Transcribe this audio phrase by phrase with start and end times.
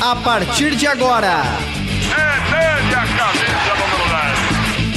[0.00, 1.40] A partir de agora.
[2.12, 2.40] A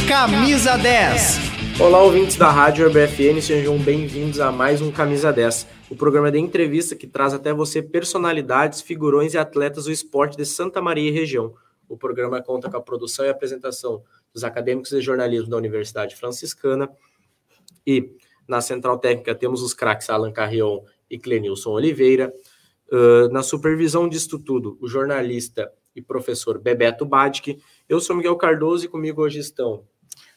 [0.08, 0.78] camisa número 10.
[0.78, 1.80] Camisa 10.
[1.80, 6.38] Olá, ouvintes da Rádio UrbFN, sejam bem-vindos a mais um Camisa 10, o programa de
[6.38, 11.14] entrevista que traz até você personalidades, figurões e atletas do esporte de Santa Maria e
[11.14, 11.54] região.
[11.88, 14.04] O programa conta com a produção e apresentação
[14.34, 16.90] dos acadêmicos de jornalismo da Universidade Franciscana
[17.88, 18.12] e
[18.46, 22.34] na central técnica temos os craques Alan Carrion e Clenilson Oliveira.
[22.92, 27.62] Uh, na supervisão disto tudo, o jornalista e professor Bebeto Badic.
[27.88, 29.84] Eu sou Miguel Cardoso e comigo hoje estão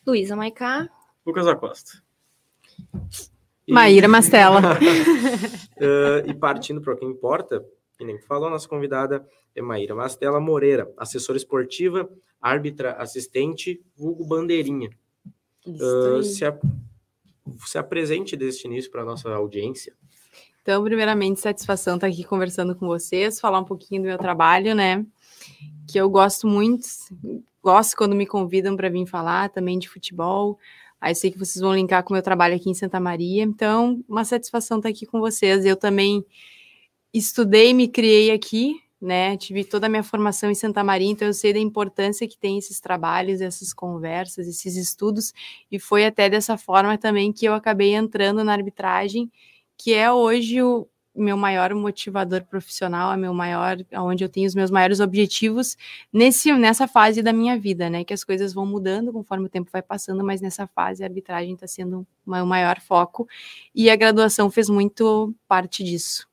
[0.06, 0.88] Luísa Maicá.
[1.24, 2.02] Lucas Acosta.
[3.66, 3.72] E...
[3.72, 4.60] Maíra Mastella.
[4.77, 7.64] uh, e partindo para o que importa,
[7.96, 12.08] que nem falou, nossa convidada é Maíra Mastella Moreira, assessora esportiva,
[12.41, 14.91] árbitra assistente, vulgo bandeirinha.
[15.64, 16.58] Uh, se, a,
[17.64, 19.94] se apresente deste início para a nossa audiência.
[20.62, 25.04] Então, primeiramente, satisfação estar aqui conversando com vocês, falar um pouquinho do meu trabalho, né?
[25.90, 26.86] Que eu gosto muito,
[27.60, 30.56] gosto quando me convidam para vir falar também de futebol.
[31.00, 33.42] Aí sei que vocês vão linkar com o meu trabalho aqui em Santa Maria.
[33.42, 35.64] Então, uma satisfação estar aqui com vocês.
[35.64, 36.24] Eu também
[37.12, 39.36] estudei, me criei aqui, né?
[39.36, 42.56] Tive toda a minha formação em Santa Maria, então eu sei da importância que tem
[42.56, 45.32] esses trabalhos, essas conversas, esses estudos,
[45.72, 49.28] e foi até dessa forma também que eu acabei entrando na arbitragem
[49.83, 54.55] que é hoje o meu maior motivador profissional, é meu maior, onde eu tenho os
[54.55, 55.77] meus maiores objetivos
[56.12, 58.05] nesse nessa fase da minha vida, né?
[58.05, 61.55] Que as coisas vão mudando conforme o tempo vai passando, mas nessa fase a arbitragem
[61.55, 63.28] está sendo o maior foco
[63.75, 66.28] e a graduação fez muito parte disso.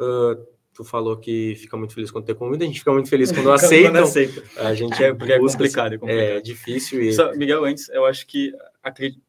[0.00, 0.46] Uh,
[0.78, 3.50] tu falou que fica muito feliz quando tem convida, a gente fica muito feliz quando
[3.50, 3.90] aceita.
[3.90, 4.44] quando aceita.
[4.56, 6.24] A gente é, porque é complicado, é, complicado.
[6.24, 7.02] é difícil.
[7.02, 7.12] E...
[7.12, 8.52] Só, Miguel, antes, eu acho que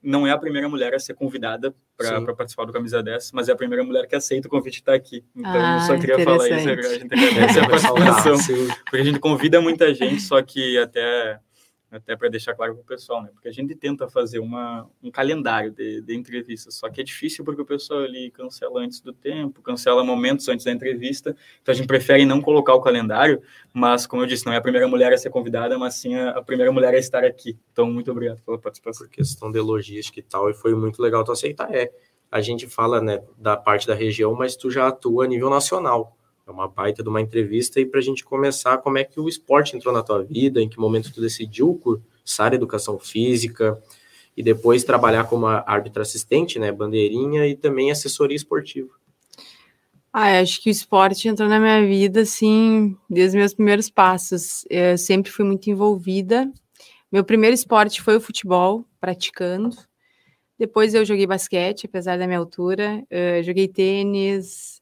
[0.02, 3.52] não é a primeira mulher a ser convidada para participar do Camisa 10, mas é
[3.54, 5.26] a primeira mulher que aceita o convite de estar aqui.
[5.36, 6.70] Então, ah, eu só queria falar isso.
[6.70, 8.38] A gente agradece a participação,
[8.86, 11.40] porque a gente convida muita gente, só que até
[11.92, 13.30] até para deixar claro para o pessoal, né?
[13.34, 17.44] Porque a gente tenta fazer uma, um calendário de, de entrevistas, só que é difícil
[17.44, 21.76] porque o pessoal ali cancela antes do tempo, cancela momentos antes da entrevista, então a
[21.76, 23.42] gente prefere não colocar o calendário,
[23.74, 26.32] mas, como eu disse, não é a primeira mulher a ser convidada, mas sim a,
[26.32, 27.58] a primeira mulher a estar aqui.
[27.72, 29.08] Então, muito obrigado pela participação.
[29.08, 31.74] Por questão de logística e tal, e foi muito legal tu aceitar.
[31.74, 31.92] É,
[32.32, 36.16] a gente fala, né, da parte da região, mas tu já atua a nível nacional.
[36.50, 39.30] É uma baita de uma entrevista e para a gente começar, como é que o
[39.30, 43.80] esporte entrou na tua vida, em que momento tu decidiu cursar educação física
[44.36, 48.90] e depois trabalhar como árbitra assistente, né, bandeirinha e também assessoria esportiva.
[50.12, 54.66] Ah, acho que o esporte entrou na minha vida, assim, desde meus primeiros passos.
[54.68, 56.52] Eu sempre fui muito envolvida.
[57.12, 59.70] Meu primeiro esporte foi o futebol, praticando.
[60.58, 63.06] Depois eu joguei basquete, apesar da minha altura.
[63.08, 64.79] Eu joguei tênis,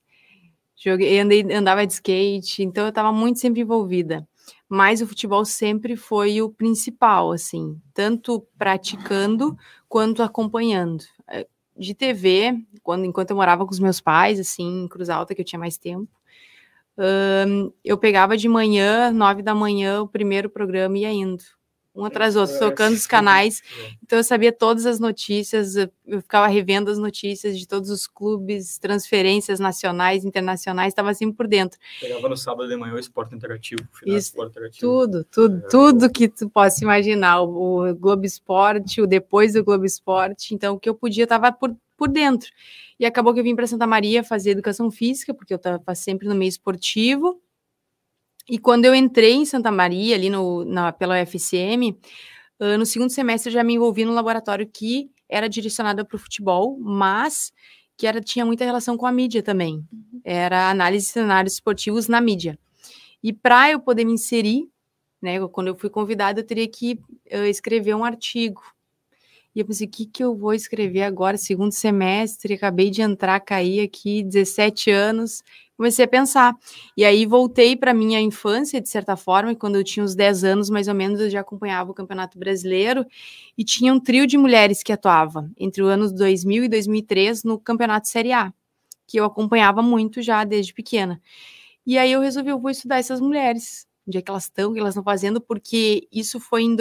[0.88, 4.26] Joguei, andei, andava de skate, então eu estava muito sempre envolvida.
[4.70, 9.58] Mas o futebol sempre foi o principal, assim, tanto praticando
[9.90, 11.04] quanto acompanhando.
[11.30, 11.46] Eh,
[11.78, 15.42] de TV, quando enquanto eu morava com os meus pais, assim, em Cruz Alta, que
[15.42, 16.10] eu tinha mais tempo,
[17.84, 21.44] eu pegava de manhã, nove da manhã, o primeiro programa e ia indo
[21.98, 23.64] um atrás do outro, tocando os canais.
[24.04, 25.90] Então eu sabia todas as notícias, eu
[26.22, 31.80] ficava revendo as notícias de todos os clubes, transferências nacionais, internacionais, estava assim por dentro.
[32.00, 34.80] Pegava no sábado de manhã o esporte interativo, o final Isso, esporte interativo.
[34.80, 39.64] Tudo, tudo, é, tudo que tu possa imaginar, o, o Globo Esporte, o depois do
[39.64, 42.50] Globo Esporte, então o que eu podia estava por, por dentro.
[43.00, 46.28] E acabou que eu vim para Santa Maria fazer educação física, porque eu estava sempre
[46.28, 47.42] no meio esportivo,
[48.50, 51.98] e quando eu entrei em Santa Maria, ali no, na, pela UFCM,
[52.60, 56.20] uh, no segundo semestre eu já me envolvi num laboratório que era direcionado para o
[56.20, 57.52] futebol, mas
[57.98, 59.86] que era, tinha muita relação com a mídia também.
[59.92, 60.22] Uhum.
[60.24, 62.58] Era análise de cenários esportivos na mídia.
[63.22, 64.70] E para eu poder me inserir,
[65.22, 67.00] né, quando eu fui convidada, eu teria que
[67.34, 68.62] uh, escrever um artigo.
[69.58, 73.40] E eu pensei, o que, que eu vou escrever agora, segundo semestre, acabei de entrar,
[73.40, 75.42] caí aqui, 17 anos,
[75.76, 76.56] comecei a pensar.
[76.96, 80.70] E aí voltei para minha infância, de certa forma, quando eu tinha uns 10 anos,
[80.70, 83.04] mais ou menos, eu já acompanhava o Campeonato Brasileiro
[83.58, 87.60] e tinha um trio de mulheres que atuava entre os anos 2000 e 2003 no
[87.60, 88.54] Campeonato Série A,
[89.08, 91.20] que eu acompanhava muito já desde pequena.
[91.84, 94.74] E aí eu resolvi, eu vou estudar essas mulheres, onde é que elas estão, o
[94.76, 96.76] que elas estão fazendo, porque isso foi em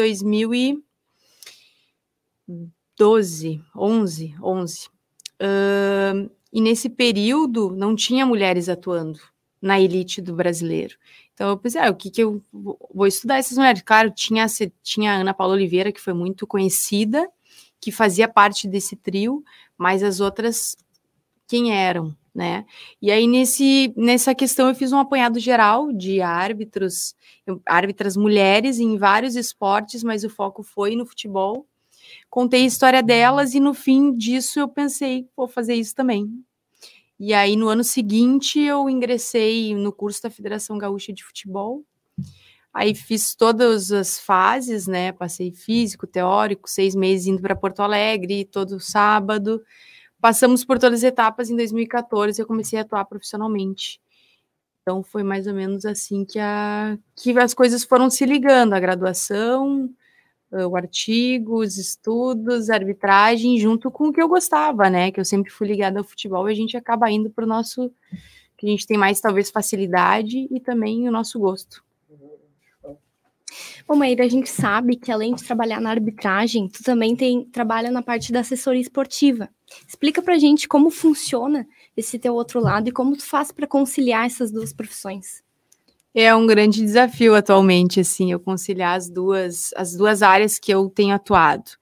[2.46, 4.88] 2012, 11, 11.
[5.40, 9.18] Uh, e nesse período não tinha mulheres atuando
[9.60, 10.96] na elite do brasileiro.
[11.34, 13.82] Então eu pensei, ah, o que, que eu vou estudar essas mulheres?
[13.82, 14.46] Claro, tinha,
[14.82, 17.28] tinha a Ana Paula Oliveira, que foi muito conhecida,
[17.80, 19.44] que fazia parte desse trio,
[19.76, 20.76] mas as outras,
[21.46, 22.16] quem eram?
[22.36, 22.66] né?
[23.00, 27.16] E aí, nesse, nessa questão, eu fiz um apanhado geral de árbitros,
[27.64, 31.66] árbitras mulheres em vários esportes, mas o foco foi no futebol.
[32.30, 36.30] Contei a história delas e no fim disso eu pensei, vou fazer isso também.
[37.18, 41.82] E aí, no ano seguinte, eu ingressei no curso da Federação Gaúcha de Futebol.
[42.74, 45.12] Aí fiz todas as fases, né?
[45.12, 49.62] Passei físico, teórico, seis meses indo para Porto Alegre, todo sábado
[50.20, 51.50] passamos por todas as etapas.
[51.50, 54.00] Em 2014, eu comecei a atuar profissionalmente.
[54.82, 58.80] Então, foi mais ou menos assim que, a, que as coisas foram se ligando: a
[58.80, 59.88] graduação,
[60.50, 65.10] o artigo, os estudos, arbitragem, junto com o que eu gostava, né?
[65.10, 67.90] Que eu sempre fui ligada ao futebol e a gente acaba indo para o nosso.
[68.56, 71.84] que a gente tem mais, talvez, facilidade e também o nosso gosto.
[73.86, 77.90] Bom, Maíra, a gente sabe que além de trabalhar na arbitragem, tu também tem, trabalha
[77.90, 79.48] na parte da assessoria esportiva.
[79.86, 81.66] Explica pra gente como funciona
[81.96, 85.45] esse teu outro lado e como tu faz para conciliar essas duas profissões.
[86.18, 90.88] É um grande desafio atualmente, assim, eu conciliar as duas, as duas áreas que eu
[90.88, 91.72] tenho atuado.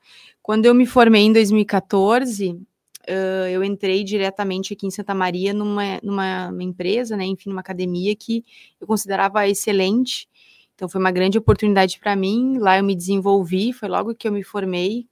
[0.42, 6.00] Quando eu me formei em 2014, uh, eu entrei diretamente aqui em Santa Maria numa,
[6.02, 8.44] numa empresa, né, enfim, numa academia que
[8.81, 10.28] eu considerava excelente.
[10.75, 12.58] Então foi uma grande oportunidade para mim.
[12.58, 15.06] Lá eu me desenvolvi, foi logo que eu me formei,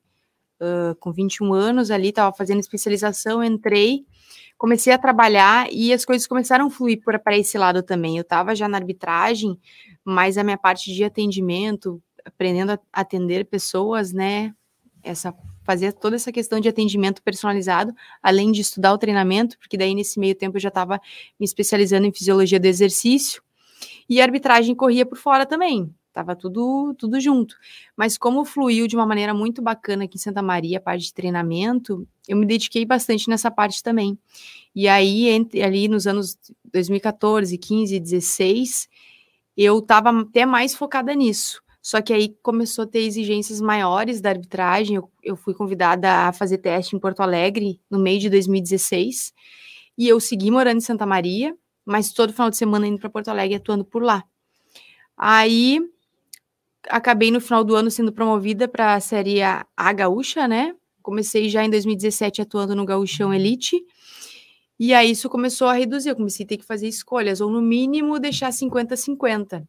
[0.60, 4.04] uh, com 21 anos ali, estava fazendo especialização, entrei,
[4.62, 8.16] comecei a trabalhar e as coisas começaram a fluir para esse lado também.
[8.16, 9.58] Eu estava já na arbitragem,
[10.04, 14.54] mas a minha parte de atendimento, aprendendo a atender pessoas, né?
[15.02, 17.92] Essa fazer toda essa questão de atendimento personalizado,
[18.22, 21.00] além de estudar o treinamento, porque daí nesse meio tempo eu já estava
[21.40, 23.42] me especializando em fisiologia do exercício
[24.08, 25.92] e a arbitragem corria por fora também.
[26.12, 27.56] Tava tudo, tudo junto.
[27.96, 31.14] Mas como fluiu de uma maneira muito bacana aqui em Santa Maria, a parte de
[31.14, 34.18] treinamento, eu me dediquei bastante nessa parte também.
[34.74, 36.38] E aí, entre, ali nos anos
[36.70, 38.88] 2014, 15, 16,
[39.56, 41.62] eu estava até mais focada nisso.
[41.80, 44.96] Só que aí começou a ter exigências maiores da arbitragem.
[44.96, 49.32] Eu, eu fui convidada a fazer teste em Porto Alegre no meio de 2016.
[49.98, 53.28] E eu segui morando em Santa Maria, mas todo final de semana indo para Porto
[53.28, 54.22] Alegre atuando por lá.
[55.16, 55.80] Aí
[56.88, 60.74] acabei no final do ano sendo promovida para a série A, Gaúcha, né?
[61.02, 63.76] Comecei já em 2017 atuando no Gaúchão Elite.
[64.78, 67.60] E aí isso começou a reduzir, eu comecei a ter que fazer escolhas, ou no
[67.62, 69.66] mínimo deixar 50-50.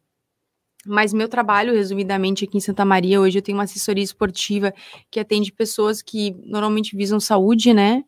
[0.86, 4.72] Mas meu trabalho, resumidamente, aqui em Santa Maria, hoje eu tenho uma assessoria esportiva
[5.10, 8.04] que atende pessoas que normalmente visam saúde, né?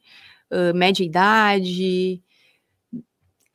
[0.51, 2.23] Uh, média idade,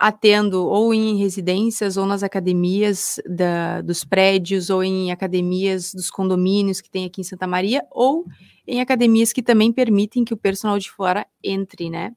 [0.01, 6.81] atendo ou em residências ou nas academias da, dos prédios ou em academias dos condomínios
[6.81, 8.25] que tem aqui em Santa Maria ou
[8.65, 12.15] em academias que também permitem que o personal de fora entre, né?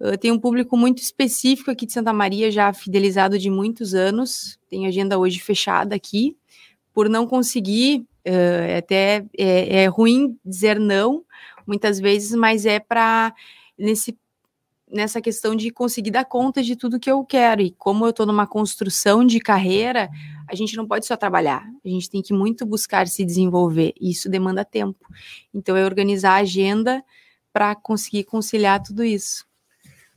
[0.00, 4.58] Uh, tem um público muito específico aqui de Santa Maria, já fidelizado de muitos anos,
[4.70, 6.34] tem agenda hoje fechada aqui,
[6.94, 11.22] por não conseguir, uh, até é, é ruim dizer não,
[11.66, 13.34] muitas vezes, mas é para
[13.78, 14.16] nesse
[14.90, 17.62] nessa questão de conseguir dar conta de tudo que eu quero.
[17.62, 20.08] E como eu estou numa construção de carreira,
[20.48, 24.10] a gente não pode só trabalhar, a gente tem que muito buscar se desenvolver, e
[24.10, 25.06] isso demanda tempo.
[25.52, 27.02] Então, é organizar a agenda
[27.52, 29.46] para conseguir conciliar tudo isso.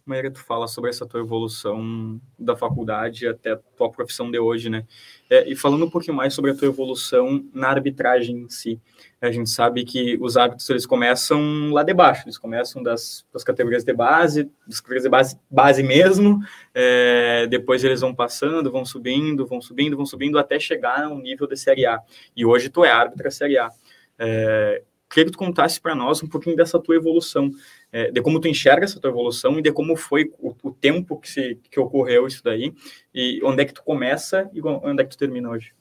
[0.07, 4.69] Maíra, tu fala sobre essa tua evolução da faculdade até a tua profissão de hoje,
[4.69, 4.85] né?
[5.29, 8.79] É, e falando um pouquinho mais sobre a tua evolução na arbitragem em si.
[9.21, 13.43] A gente sabe que os hábitos, eles começam lá de baixo, eles começam das, das
[13.43, 16.39] categorias de base, das categorias de base, base mesmo,
[16.73, 21.47] é, depois eles vão passando, vão subindo, vão subindo, vão subindo, até chegar ao nível
[21.47, 22.01] de Série A.
[22.35, 23.69] E hoje tu é árbitra Série A.
[24.17, 27.51] É, queria que tu contasse para nós um pouquinho dessa tua evolução,
[27.91, 31.17] é, de como tu enxerga essa tua evolução e de como foi o, o, tempo
[31.17, 32.73] que, se, que ocorreu isso daí,
[33.13, 35.73] e onde é que tu começa e onde é que tu termina hoje.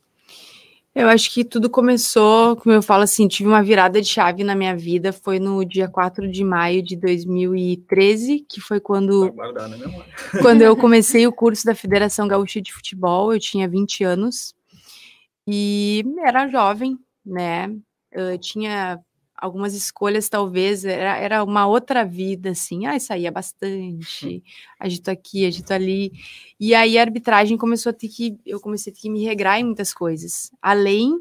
[0.96, 4.54] Eu acho que tudo começou, como eu falo assim, tive uma virada de chave na
[4.54, 9.30] minha vida, foi no dia 4 de maio de 2013, que foi quando,
[10.40, 14.54] quando eu comecei o curso da Federação Gaúcha de Futebol, eu tinha 20 anos,
[15.46, 17.70] e era jovem, né,
[18.10, 18.98] eu tinha
[19.36, 24.42] algumas escolhas, talvez, era, era uma outra vida, assim, ah, saía bastante,
[24.80, 26.12] agito aqui, agito ali,
[26.58, 29.60] e aí a arbitragem começou a ter que, eu comecei a ter que me regrar
[29.60, 31.20] em muitas coisas, além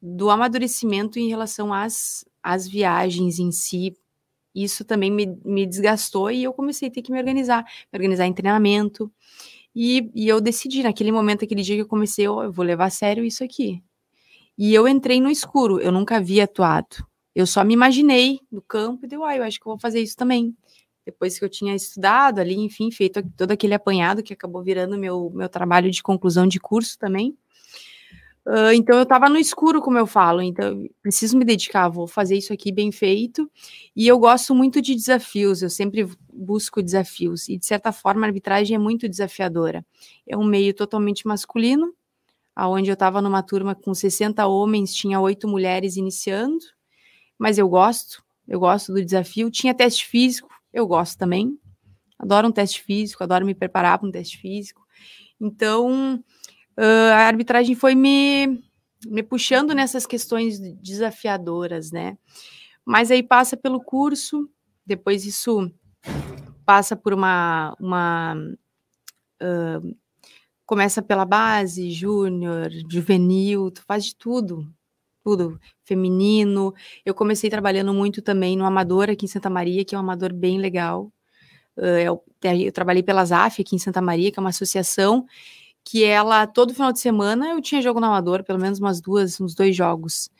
[0.00, 3.96] do amadurecimento em relação às, às viagens em si,
[4.54, 8.26] isso também me, me desgastou e eu comecei a ter que me organizar, me organizar
[8.26, 9.10] em treinamento,
[9.74, 12.86] e, e eu decidi, naquele momento, aquele dia que eu comecei, oh, eu vou levar
[12.86, 13.82] a sério isso aqui,
[14.58, 17.07] e eu entrei no escuro, eu nunca havia atuado,
[17.40, 20.00] eu só me imaginei no campo e deu, ah, eu acho que eu vou fazer
[20.00, 20.56] isso também.
[21.06, 25.30] depois que eu tinha estudado ali, enfim, feito todo aquele apanhado que acabou virando meu,
[25.34, 27.36] meu trabalho de conclusão de curso também.
[28.48, 32.34] Uh, então eu estava no escuro, como eu falo, então preciso me dedicar, vou fazer
[32.34, 33.50] isso aqui bem feito.
[33.94, 37.48] E eu gosto muito de desafios, eu sempre busco desafios.
[37.48, 39.84] E de certa forma a arbitragem é muito desafiadora.
[40.26, 41.94] É um meio totalmente masculino,
[42.56, 46.64] aonde eu estava numa turma com 60 homens, tinha oito mulheres iniciando,
[47.38, 49.50] mas eu gosto, eu gosto do desafio.
[49.50, 51.58] Tinha teste físico, eu gosto também.
[52.18, 54.84] Adoro um teste físico, adoro me preparar para um teste físico.
[55.40, 56.16] Então,
[56.76, 58.60] uh, a arbitragem foi me,
[59.06, 62.18] me puxando nessas questões desafiadoras, né?
[62.84, 64.50] Mas aí passa pelo curso,
[64.84, 65.70] depois isso
[66.64, 67.76] passa por uma.
[67.78, 68.34] uma
[69.42, 69.96] uh,
[70.66, 74.70] começa pela base, júnior, juvenil, tu faz de tudo,
[75.24, 76.74] tudo, feminino.
[77.04, 80.32] Eu comecei trabalhando muito também no Amador aqui em Santa Maria, que é um amador
[80.32, 81.10] bem legal.
[81.76, 85.26] Uh, eu, eu, trabalhei pela ZAF aqui em Santa Maria, que é uma associação,
[85.84, 89.40] que ela, todo final de semana, eu tinha jogo no Amador, pelo menos umas duas,
[89.40, 90.30] uns dois jogos.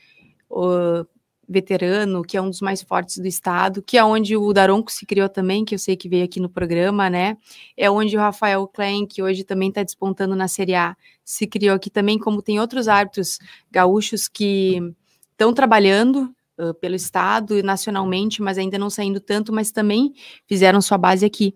[0.50, 1.04] O
[1.48, 5.06] veterano, que é um dos mais fortes do estado, que é onde o Daronco se
[5.06, 7.38] criou também, que eu sei que veio aqui no programa, né?
[7.76, 11.74] É onde o Rafael Klein, que hoje também está despontando na Série A, se criou
[11.74, 13.38] aqui também, como tem outros árbitros
[13.70, 14.94] gaúchos que
[15.38, 20.12] estão trabalhando uh, pelo estado e nacionalmente, mas ainda não saindo tanto, mas também
[20.48, 21.54] fizeram sua base aqui.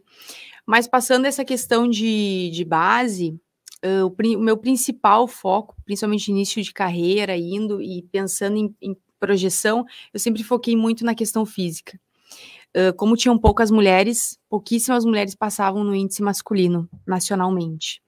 [0.65, 3.37] Mas passando essa questão de, de base,
[3.85, 8.97] uh, o, o, meu principal foco, principalmente início de carreira, indo e pensando em, em
[9.19, 9.85] projeção,
[10.15, 11.99] eu sempre foquei muito na questão física.
[12.75, 18.01] Uh, como tinham poucas mulheres, pouquíssimas mulheres passavam no índice masculino nacionalmente.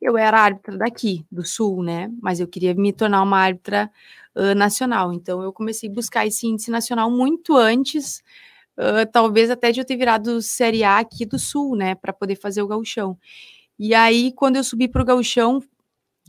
[0.00, 2.10] Eu era árbitra daqui, do Sul, né?
[2.20, 3.90] Mas eu queria me tornar uma árbitra
[4.34, 5.12] uh, nacional.
[5.12, 8.22] Então eu comecei a buscar esse índice nacional muito antes,
[8.76, 11.94] uh, talvez até de eu ter virado Série A aqui do Sul, né?
[11.94, 13.18] Para poder fazer o gauchão.
[13.78, 15.62] E aí, quando eu subi para o gauchão,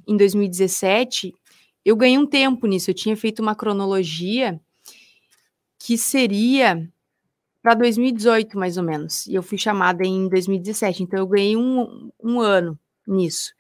[0.08, 1.34] em 2017,
[1.86, 2.90] eu ganhei um tempo nisso.
[2.90, 4.60] Eu tinha feito uma cronologia
[5.80, 6.90] que seria
[7.62, 9.28] para 2018, mais ou menos.
[9.28, 11.04] E eu fui chamada em 2017.
[11.04, 13.54] Então, eu ganhei um, um ano nisso.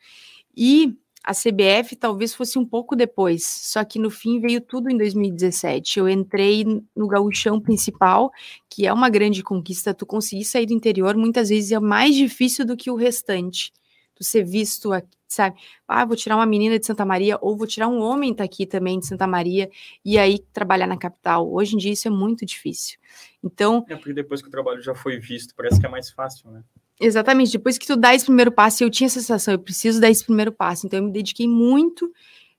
[0.55, 4.97] E a CBF talvez fosse um pouco depois, só que no fim veio tudo em
[4.97, 5.99] 2017.
[5.99, 6.63] Eu entrei
[6.95, 8.31] no gauchão principal,
[8.69, 9.93] que é uma grande conquista.
[9.93, 13.73] Tu conseguir sair do interior muitas vezes é mais difícil do que o restante.
[14.15, 15.59] Tu ser visto aqui, sabe?
[15.85, 18.65] Ah, vou tirar uma menina de Santa Maria, ou vou tirar um homem tá aqui
[18.65, 19.69] também de Santa Maria,
[20.05, 21.51] e aí trabalhar na capital.
[21.51, 22.97] Hoje em dia isso é muito difícil.
[23.43, 23.85] Então.
[23.89, 26.63] É porque depois que o trabalho já foi visto, parece que é mais fácil, né?
[26.99, 30.09] Exatamente, depois que tu dá esse primeiro passo, eu tinha essa sensação, eu preciso dar
[30.09, 32.11] esse primeiro passo, então eu me dediquei muito,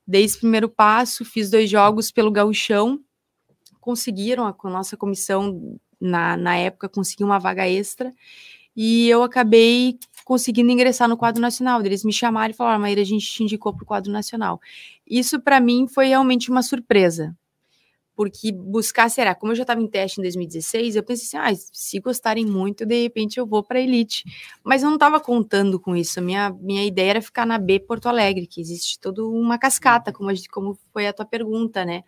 [0.07, 3.01] dei esse primeiro passo, fiz dois jogos pelo gauchão,
[3.81, 8.15] conseguiram, a, a nossa comissão, na, na época, conseguiu uma vaga extra,
[8.77, 11.85] e eu acabei conseguindo ingressar no quadro nacional.
[11.85, 14.61] Eles me chamaram e falaram, Maíra, a gente te indicou para o quadro nacional.
[15.05, 17.37] Isso, para mim, foi realmente uma surpresa,
[18.19, 21.69] porque buscar será, como eu já estava em teste em 2016, eu pensei assim, ah,
[21.73, 24.25] se gostarem muito, de repente eu vou para elite.
[24.65, 26.21] Mas eu não estava contando com isso.
[26.21, 30.31] Minha, minha ideia era ficar na B Porto Alegre, que existe toda uma cascata, como,
[30.31, 32.03] a, como foi a tua pergunta, né?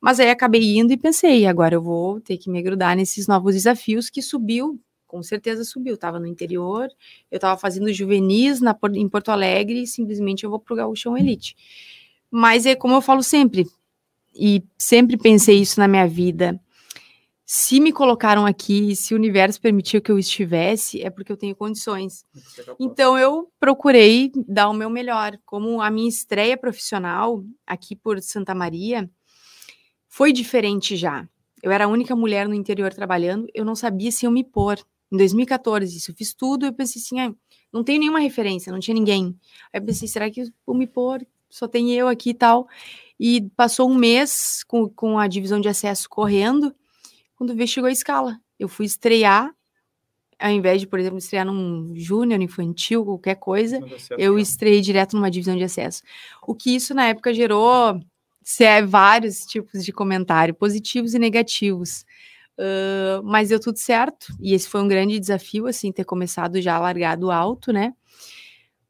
[0.00, 3.54] Mas aí acabei indo e pensei, agora eu vou ter que me grudar nesses novos
[3.54, 4.80] desafios que subiu.
[5.06, 6.88] Com certeza subiu, estava no interior,
[7.30, 11.14] eu estava fazendo juvenis na, em Porto Alegre e simplesmente eu vou para o Gaúchão
[11.14, 11.54] Elite.
[12.30, 13.66] Mas é como eu falo sempre,
[14.34, 16.60] e sempre pensei isso na minha vida.
[17.44, 21.54] Se me colocaram aqui, se o universo permitiu que eu estivesse, é porque eu tenho
[21.54, 22.24] condições.
[22.80, 25.38] Então eu procurei dar o meu melhor.
[25.44, 29.10] Como a minha estreia profissional aqui por Santa Maria
[30.08, 31.28] foi diferente já.
[31.62, 34.78] Eu era a única mulher no interior trabalhando, eu não sabia se eu me pôr.
[35.12, 37.34] Em 2014, isso eu fiz tudo, eu pensei assim, ah,
[37.70, 39.38] não tenho nenhuma referência, não tinha ninguém.
[39.72, 41.24] Aí eu pensei, será que eu vou me pôr?
[41.50, 42.66] Só tem eu aqui e tal.
[43.24, 46.74] E passou um mês com, com a divisão de acesso correndo,
[47.36, 48.36] quando veio chegou a escala.
[48.58, 49.48] Eu fui estrear,
[50.40, 53.78] ao invés de, por exemplo, estrear num júnior, infantil, qualquer coisa,
[54.18, 56.02] eu estreiei direto numa divisão de acesso.
[56.44, 58.00] O que isso na época gerou
[58.58, 62.04] é, vários tipos de comentário, positivos e negativos.
[62.58, 66.76] Uh, mas deu tudo certo, e esse foi um grande desafio, assim, ter começado já
[66.76, 67.94] largado alto, né?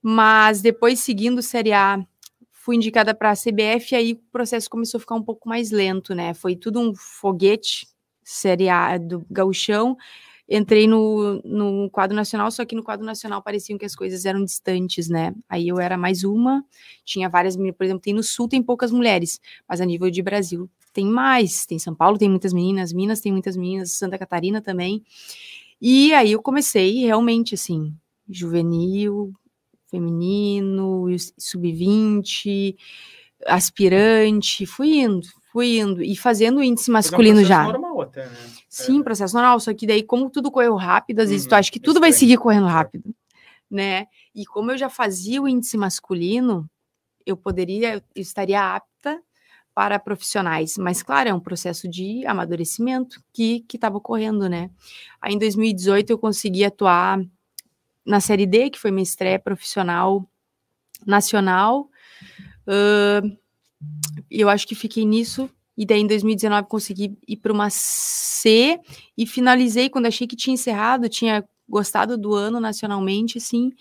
[0.00, 2.02] Mas depois, seguindo Série A
[2.62, 6.14] fui indicada para a CBF, aí o processo começou a ficar um pouco mais lento,
[6.14, 6.32] né?
[6.32, 7.88] Foi tudo um foguete,
[8.22, 9.96] Série A do gauchão,
[10.48, 14.44] entrei no, no quadro nacional, só que no quadro nacional pareciam que as coisas eram
[14.44, 15.34] distantes, né?
[15.48, 16.64] Aí eu era mais uma,
[17.04, 20.70] tinha várias, por exemplo, tem no Sul tem poucas mulheres, mas a nível de Brasil
[20.92, 25.02] tem mais, tem São Paulo tem muitas meninas, Minas tem muitas meninas, Santa Catarina também,
[25.80, 27.92] E aí eu comecei realmente assim,
[28.28, 29.32] juvenil,
[29.92, 31.06] feminino,
[31.38, 32.74] sub-20,
[33.46, 37.64] aspirante, fui indo, fui indo e fazendo o índice masculino um já.
[37.64, 38.36] normal até, né?
[38.68, 39.02] Sim, é.
[39.02, 41.78] processo normal, só que daí como tudo correu rápido, às vezes uhum, tu acha que
[41.78, 43.14] tudo vai seguir correndo rápido,
[43.70, 44.06] né?
[44.34, 46.68] E como eu já fazia o índice masculino,
[47.26, 49.22] eu poderia, eu estaria apta
[49.74, 54.70] para profissionais, mas claro, é um processo de amadurecimento que estava ocorrendo, né?
[55.20, 57.22] Aí em 2018 eu consegui atuar
[58.04, 60.28] na Série D, que foi minha estreia profissional
[61.06, 61.88] nacional,
[62.66, 63.36] uh,
[64.30, 68.78] eu acho que fiquei nisso, e daí em 2019 consegui ir para uma C,
[69.16, 73.72] e finalizei quando achei que tinha encerrado, tinha gostado do ano nacionalmente, assim,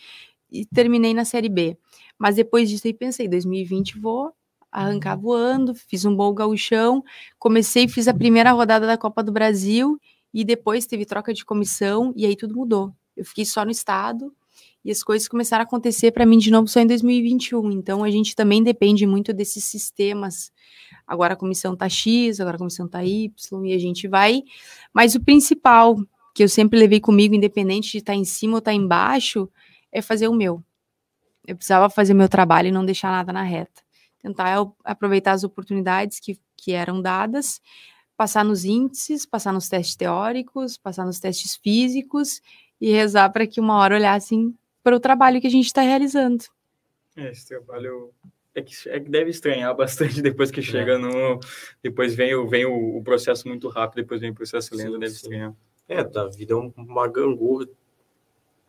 [0.51, 1.77] e terminei na Série B.
[2.17, 4.33] Mas depois disso aí pensei, 2020 vou
[4.71, 7.03] arrancar voando, fiz um bom gauchão,
[7.37, 9.99] comecei, fiz a primeira rodada da Copa do Brasil
[10.33, 12.93] e depois teve troca de comissão e aí tudo mudou.
[13.21, 14.33] Eu fiquei só no estado
[14.83, 17.71] e as coisas começaram a acontecer para mim de novo só em 2021.
[17.71, 20.51] Então a gente também depende muito desses sistemas.
[21.05, 23.31] Agora a comissão tá X, agora a comissão tá Y
[23.65, 24.41] e a gente vai.
[24.91, 25.95] Mas o principal
[26.33, 29.47] que eu sempre levei comigo, independente de estar tá em cima ou estar tá embaixo,
[29.91, 30.63] é fazer o meu.
[31.45, 33.83] Eu precisava fazer meu trabalho e não deixar nada na reta
[34.21, 37.59] tentar aproveitar as oportunidades que, que eram dadas,
[38.15, 42.39] passar nos índices, passar nos testes teóricos, passar nos testes físicos
[42.81, 46.43] e rezar para que uma hora olhassem para o trabalho que a gente está realizando.
[47.15, 48.11] É, esse trabalho
[48.55, 50.97] é que, é que deve estranhar bastante depois que chega é.
[50.97, 51.39] no.
[51.83, 55.11] Depois vem, o, vem o, o, processo muito rápido, depois vem o processo lento, deve
[55.11, 55.17] sim.
[55.17, 55.53] estranhar.
[55.87, 57.67] É, da vida é uma gangorra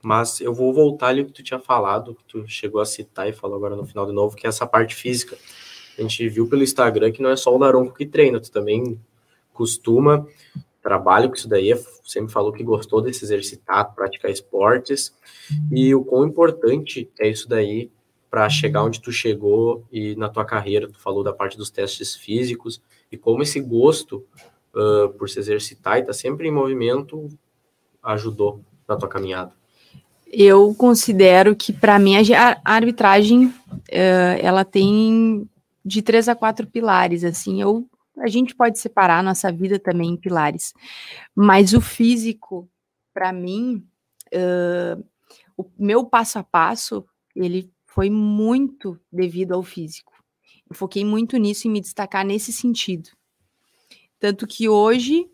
[0.03, 3.29] mas eu vou voltar ali o que tu tinha falado, que tu chegou a citar
[3.29, 5.39] e falou agora no final de novo, que é essa parte física.
[5.97, 9.01] A gente viu pelo Instagram que não é só o Daronco que treina, tu também
[9.53, 10.27] costuma,
[10.83, 15.15] trabalha com isso daí, é, sempre falou que gostou de se exercitar, praticar esportes,
[15.71, 17.91] e o quão importante é isso daí
[18.31, 22.17] para chegar onde tu chegou e na tua carreira, tu falou da parte dos testes
[22.17, 24.25] físicos, e como esse gosto
[24.75, 27.29] uh, por se exercitar e estar tá sempre em movimento
[28.03, 29.53] ajudou na tua caminhada
[30.33, 33.53] eu considero que, para mim, a, arbitragem uh,
[34.41, 35.47] ela tem
[35.85, 37.23] de três a quatro pilares.
[37.23, 37.87] Assim, eu,
[38.19, 40.73] a gente pode separar a nossa vida também em pilares,
[41.35, 42.69] mas o físico,
[43.13, 43.87] para mim,
[44.35, 45.05] uh,
[45.57, 50.13] o meu passo a passo, ele foi muito devido ao físico.
[50.69, 53.11] Eu foquei muito nisso, em me destacar nesse sentido.
[54.19, 55.29] Tanto que hoje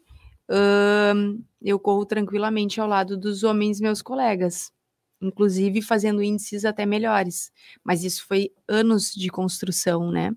[0.50, 4.72] uh, eu corro tranquilamente ao lado dos homens meus colegas
[5.20, 7.50] inclusive fazendo índices até melhores.
[7.82, 10.32] Mas isso foi anos de construção, né?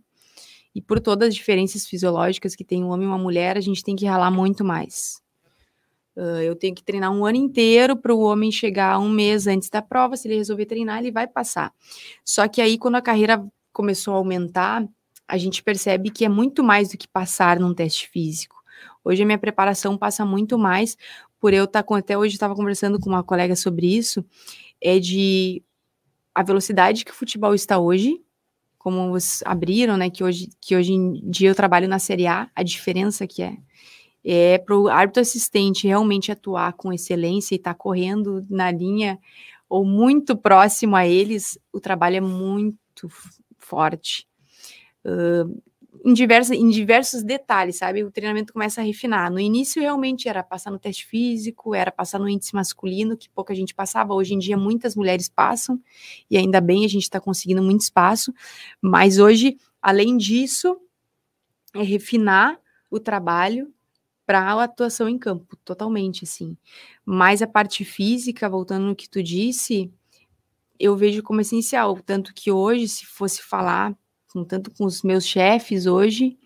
[0.74, 3.84] E por todas as diferenças fisiológicas que tem um homem e uma mulher, a gente
[3.84, 5.22] tem que ralar muito mais.
[6.16, 9.70] Uh, eu tenho que treinar um ano inteiro para o homem chegar um mês antes
[9.70, 10.18] da prova.
[10.18, 11.74] Se ele resolver treinar, ele vai passar.
[12.24, 14.88] Só que aí, quando a carreira começou a aumentar,
[15.28, 18.62] a gente percebe que é muito mais do que passar num teste físico.
[19.04, 20.98] Hoje a minha preparação passa muito mais
[21.40, 24.24] por eu estar tá com até hoje estava conversando com uma colega sobre isso
[24.82, 25.64] é de
[26.34, 28.22] a velocidade que o futebol está hoje,
[28.82, 32.50] como vocês abriram, né, que hoje, que hoje em dia eu trabalho na Série A,
[32.56, 33.56] a diferença que é,
[34.26, 39.20] é para o árbitro assistente realmente atuar com excelência e estar tá correndo na linha
[39.70, 43.08] ou muito próximo a eles, o trabalho é muito
[43.60, 44.28] forte.
[45.06, 45.62] Uh,
[46.04, 48.04] em, diversos em diversos detalhes, sabe?
[48.04, 49.32] O treinamento começa a refinar.
[49.32, 53.54] No início, realmente era passar no teste físico, era passar no índice masculino, que pouca
[53.54, 54.14] gente passava.
[54.14, 55.80] Hoje em dia, muitas mulheres passam,
[56.30, 58.34] e ainda bem a gente está conseguindo muito espaço.
[58.82, 60.78] Mas hoje, além disso,
[61.76, 62.60] é refinar
[62.90, 63.72] o trabalho
[64.26, 66.58] para a atuação em campo, totalmente, assim.
[67.06, 69.92] Mas a parte física, voltando no que tu disse,
[70.80, 72.00] eu vejo como essencial.
[72.02, 73.96] Tanto que hoje, se fosse falar
[74.48, 76.38] tanto com os meus chefes hoje,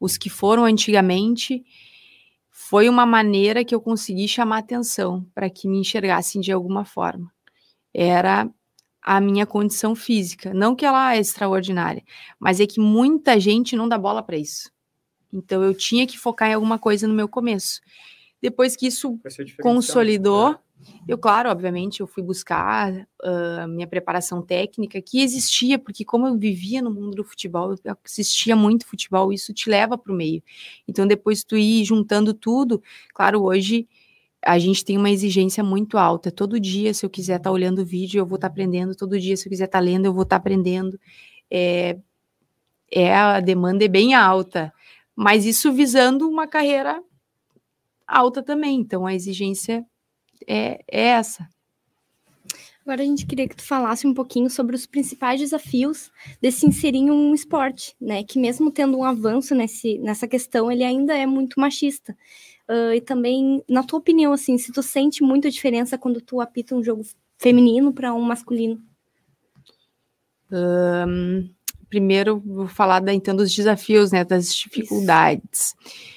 [0.00, 1.64] os que foram antigamente,
[2.50, 7.30] foi uma maneira que eu consegui chamar atenção para que me enxergassem de alguma forma.
[7.92, 8.50] Era
[9.02, 12.02] a minha condição física, não que ela é extraordinária,
[12.40, 14.70] mas é que muita gente não dá bola para isso.
[15.32, 17.80] Então eu tinha que focar em alguma coisa no meu começo.
[18.42, 19.18] Depois que isso
[19.62, 20.58] consolidou, né?
[21.08, 26.36] Eu, claro, obviamente, eu fui buscar uh, minha preparação técnica, que existia, porque como eu
[26.36, 30.42] vivia no mundo do futebol, eu assistia muito futebol, isso te leva para o meio.
[30.88, 32.82] Então, depois tu ir juntando tudo,
[33.14, 33.88] claro, hoje
[34.42, 36.30] a gente tem uma exigência muito alta.
[36.30, 38.94] Todo dia, se eu quiser estar tá olhando o vídeo, eu vou estar tá aprendendo.
[38.94, 40.98] Todo dia, se eu quiser estar tá lendo, eu vou estar tá aprendendo.
[41.50, 41.98] É,
[42.90, 44.72] é, a demanda é bem alta,
[45.14, 47.02] mas isso visando uma carreira
[48.06, 48.80] alta também.
[48.80, 49.84] Então, a exigência
[50.46, 51.48] é, é essa.
[52.86, 56.08] Agora a gente queria que tu falasse um pouquinho sobre os principais desafios
[56.40, 58.22] de se inserir em um esporte, né?
[58.22, 62.16] Que mesmo tendo um avanço nesse, nessa questão, ele ainda é muito machista.
[62.68, 66.76] Uh, e também, na tua opinião, assim, se tu sente muita diferença quando tu apita
[66.76, 67.02] um jogo
[67.36, 68.80] feminino para um masculino?
[70.52, 71.50] Um,
[71.88, 74.24] primeiro, vou falar da, então dos desafios, né?
[74.24, 75.74] Das dificuldades.
[75.84, 76.15] Isso.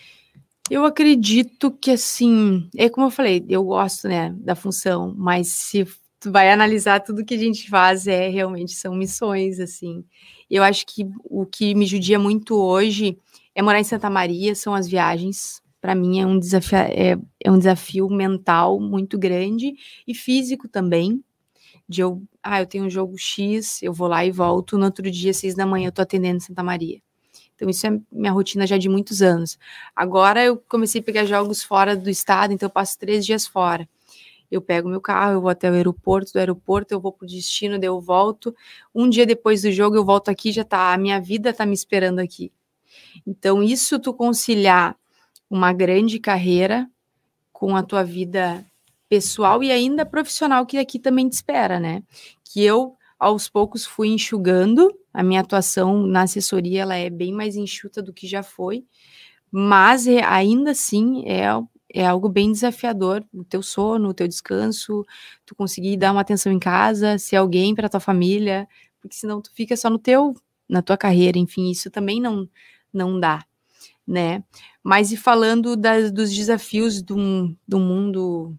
[0.69, 5.85] Eu acredito que assim, é como eu falei, eu gosto, né, da função, mas se
[6.19, 10.03] tu vai analisar tudo que a gente faz é realmente são missões assim.
[10.49, 13.17] Eu acho que o que me judia muito hoje
[13.55, 15.61] é morar em Santa Maria, são as viagens.
[15.81, 19.73] Para mim é um desafio é, é um desafio mental muito grande
[20.07, 21.23] e físico também.
[21.87, 25.09] De eu, ah, eu tenho um jogo X, eu vou lá e volto, no outro
[25.09, 27.01] dia, seis da manhã, eu tô atendendo Santa Maria.
[27.59, 29.59] Então, isso é minha rotina já de muitos anos.
[29.93, 33.85] Agora, eu comecei a pegar jogos fora do estado, então eu passo três dias fora
[34.51, 37.77] eu pego meu carro, eu vou até o aeroporto, do aeroporto eu vou pro destino,
[37.77, 38.55] daí eu volto.
[38.93, 41.73] Um dia depois do jogo eu volto aqui, já tá, a minha vida tá me
[41.73, 42.51] esperando aqui.
[43.25, 44.95] Então, isso tu conciliar
[45.49, 46.89] uma grande carreira
[47.51, 48.65] com a tua vida
[49.07, 52.03] pessoal e ainda profissional que aqui também te espera, né?
[52.43, 57.55] Que eu aos poucos fui enxugando, a minha atuação na assessoria ela é bem mais
[57.55, 58.85] enxuta do que já foi,
[59.51, 61.47] mas é, ainda assim é
[61.91, 65.03] é algo bem desafiador, o teu sono, o teu descanso,
[65.45, 68.67] tu conseguir dar uma atenção em casa, ser alguém para tua família,
[69.01, 70.35] porque senão tu fica só no teu,
[70.67, 72.47] na tua carreira, enfim, isso também não
[72.93, 73.45] não dá,
[74.05, 74.43] né?
[74.83, 78.55] Mas e falando das, dos desafios do, do mundo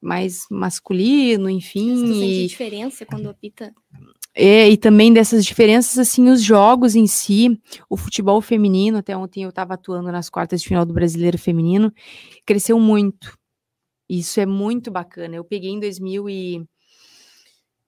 [0.00, 1.96] mais masculino, enfim.
[1.96, 3.72] Você sente diferença quando apita
[4.34, 9.42] é, e também dessas diferenças, assim, os jogos em si, o futebol feminino, até ontem
[9.42, 11.92] eu estava atuando nas quartas de final do Brasileiro Feminino,
[12.46, 13.38] cresceu muito.
[14.08, 15.36] Isso é muito bacana.
[15.36, 16.66] Eu peguei em 2000 e...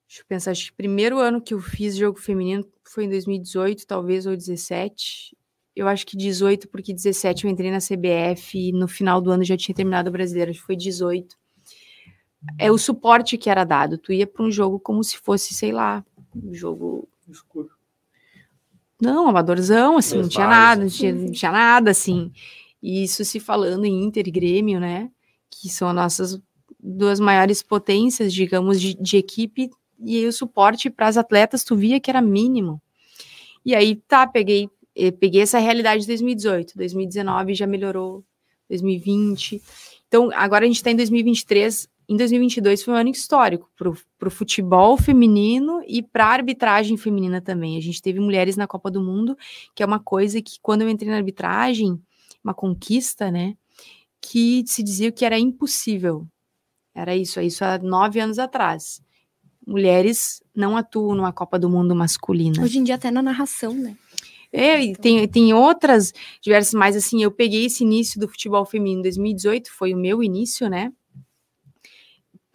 [0.07, 3.09] Deixa eu pensar, acho que o primeiro ano que eu fiz jogo feminino foi em
[3.09, 5.35] 2018, talvez, ou 17.
[5.75, 9.43] Eu acho que 18, porque 17 eu entrei na CBF e no final do ano
[9.43, 11.35] já tinha terminado o Brasileiro, acho que foi 18.
[12.59, 13.97] É o suporte que era dado.
[13.97, 16.05] Tu ia para um jogo como se fosse, sei lá,
[16.53, 17.69] jogo escuro.
[19.01, 22.31] Não, amadorzão, assim, não tinha nada, não tinha, não tinha nada, assim.
[22.81, 25.11] E isso se falando em Inter e Grêmio, né?
[25.49, 26.41] Que são as nossas
[26.79, 29.69] duas maiores potências, digamos, de, de equipe,
[29.99, 32.81] e aí o suporte para as atletas tu via que era mínimo.
[33.65, 38.23] E aí, tá, peguei, eh, peguei essa realidade de 2018, 2019 já melhorou,
[38.69, 39.61] 2020.
[40.07, 44.31] Então, agora a gente está em 2023, em 2022 foi um ano histórico para o
[44.31, 47.77] futebol feminino e para a arbitragem feminina também.
[47.77, 49.37] A gente teve mulheres na Copa do Mundo,
[49.73, 51.99] que é uma coisa que, quando eu entrei na arbitragem,
[52.43, 53.55] uma conquista, né?
[54.21, 56.27] Que se dizia que era impossível.
[56.93, 59.01] Era isso, é isso há nove anos atrás.
[59.65, 62.61] Mulheres não atuam numa Copa do Mundo masculina.
[62.61, 63.97] Hoje em dia, até na narração, né?
[64.53, 68.99] É, e tem, tem outras diversas, mas assim, eu peguei esse início do futebol feminino
[68.99, 70.93] em 2018, foi o meu início, né?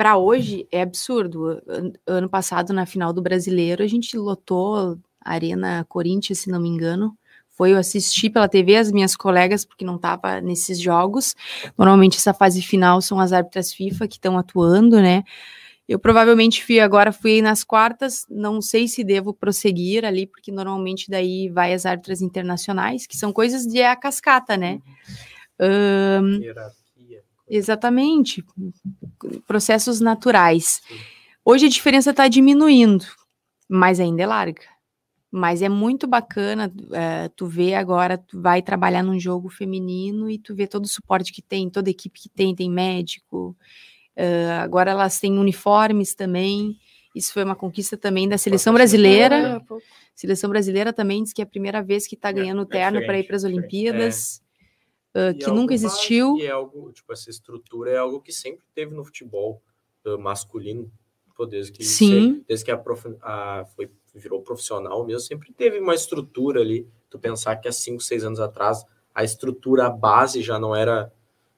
[0.00, 1.60] Para hoje é absurdo.
[2.06, 6.70] Ano passado, na final do Brasileiro, a gente lotou a Arena Corinthians, se não me
[6.70, 7.14] engano.
[7.50, 11.36] Foi eu assistir pela TV as minhas colegas, porque não estava nesses jogos.
[11.76, 15.22] Normalmente, essa fase final são as árbitras FIFA que estão atuando, né?
[15.86, 21.10] Eu provavelmente fui agora fui nas quartas, não sei se devo prosseguir ali, porque normalmente
[21.10, 24.80] daí vai as árbitras internacionais, que são coisas de a cascata, né?
[25.60, 26.40] Um,
[27.50, 28.44] Exatamente.
[29.46, 30.80] Processos naturais.
[31.44, 33.04] Hoje a diferença está diminuindo,
[33.68, 34.62] mas ainda é larga.
[35.32, 40.38] Mas é muito bacana é, tu ver agora, tu vai trabalhar num jogo feminino e
[40.38, 43.56] tu vê todo o suporte que tem, toda a equipe que tem, tem médico.
[44.16, 46.76] Uh, agora elas têm uniformes também.
[47.14, 49.60] Isso foi uma conquista também da seleção brasileira.
[50.14, 53.04] Seleção brasileira também diz que é a primeira vez que está é, ganhando é, terno
[53.04, 54.42] para ir para as Olimpíadas.
[55.14, 56.38] Uh, que nunca existiu.
[56.40, 59.61] é algo, tipo, essa estrutura é algo que sempre teve no futebol
[60.05, 60.90] uh, masculino,
[61.35, 62.44] pô, desde que, Sim.
[62.46, 66.87] desde que a, prof, a, foi, virou profissional mesmo, sempre teve uma estrutura ali.
[67.09, 71.12] Tu pensar que há 5, 6 anos atrás a estrutura, a base já não era.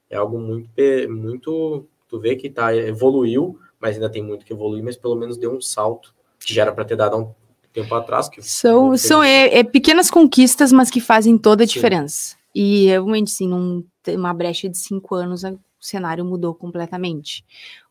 [0.09, 0.69] É algo muito.
[1.09, 5.37] muito tu vê que tá, evoluiu, mas ainda tem muito que evoluir, mas pelo menos
[5.37, 7.33] deu um salto que já era para ter dado há um
[7.71, 8.29] tempo atrás.
[8.29, 11.73] Que são são é, é, pequenas conquistas, mas que fazem toda a Sim.
[11.73, 12.35] diferença.
[12.53, 17.43] E realmente, sim, num, uma brecha de cinco anos, o cenário mudou completamente.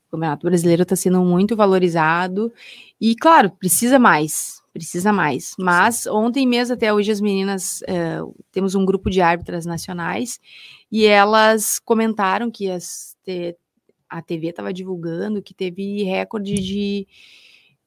[0.09, 2.53] O Campeonato Brasileiro está sendo muito valorizado
[3.01, 5.55] e, claro, precisa mais, precisa mais.
[5.59, 8.19] Mas ontem mesmo, até hoje, as meninas, é,
[8.53, 10.39] temos um grupo de árbitras nacionais
[10.91, 13.17] e elas comentaram que as,
[14.09, 17.09] a TV estava divulgando que teve recorde de,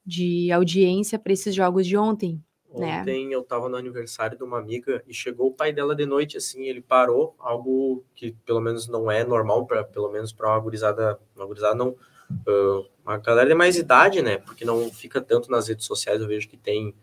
[0.04, 2.42] de audiência para esses jogos de ontem.
[2.76, 3.34] Ontem né?
[3.34, 6.66] eu estava no aniversário de uma amiga e chegou o pai dela de noite, assim,
[6.66, 11.18] ele parou, algo que pelo menos não é normal, pra, pelo menos para uma gurizada,
[11.34, 15.68] uma gurizada não, uh, uma galera de mais idade, né, porque não fica tanto nas
[15.68, 16.94] redes sociais, eu vejo que tem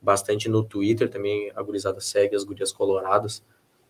[0.00, 3.42] bastante no Twitter também, a gurizada segue as gurias coloradas,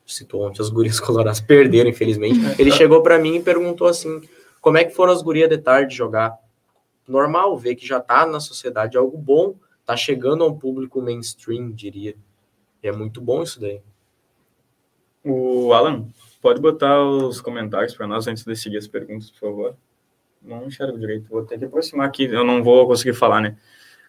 [0.07, 4.21] citou ontem as gurias coloradas perderam, infelizmente, ele chegou para mim e perguntou assim,
[4.61, 6.39] como é que foram as gurias de tarde jogar?
[7.09, 9.57] Normal, ver que já tá na sociedade algo bom,
[9.93, 12.17] tá chegando a um público mainstream, diria.
[12.83, 13.81] E é muito bom isso daí.
[15.25, 16.09] O Alan,
[16.41, 19.77] pode botar os comentários para nós antes de seguir as perguntas, por favor.
[20.43, 23.57] Não enxergo direito, vou ter que aproximar aqui, eu não vou conseguir falar, né?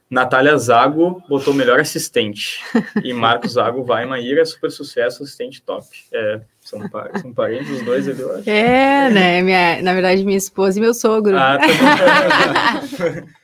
[0.10, 2.64] Natália Zago botou melhor assistente.
[3.04, 5.88] E Marcos Zago vai, Maíra, super sucesso, assistente top.
[6.12, 6.80] É, são,
[7.22, 8.50] são parentes os dois eu acho.
[8.50, 9.42] É, né?
[9.42, 11.38] Minha, na verdade, minha esposa e meu sogro.
[11.38, 13.24] Ah, tá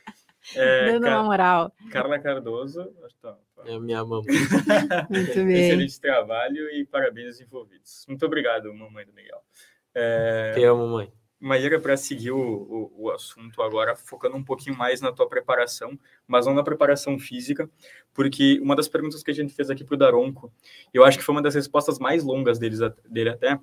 [0.54, 1.72] É, Dando uma moral.
[1.90, 2.84] Carla Cardoso.
[3.20, 3.62] Tá, tá.
[3.66, 4.24] É minha mamãe.
[5.10, 5.68] Muito bem.
[5.68, 8.04] Excelente trabalho e parabéns aos envolvidos.
[8.08, 9.42] Muito obrigado, mamãe do Miguel.
[9.94, 10.52] É...
[10.54, 11.12] Te amo, mãe.
[11.40, 15.98] Maíra, para seguir o, o, o, assunto agora, focando um pouquinho mais na tua preparação,
[16.28, 17.68] mas não na preparação física,
[18.12, 20.52] porque uma das perguntas que a gente fez aqui para o Daronco,
[20.92, 23.58] eu acho que foi uma das respostas mais longas deles, dele até,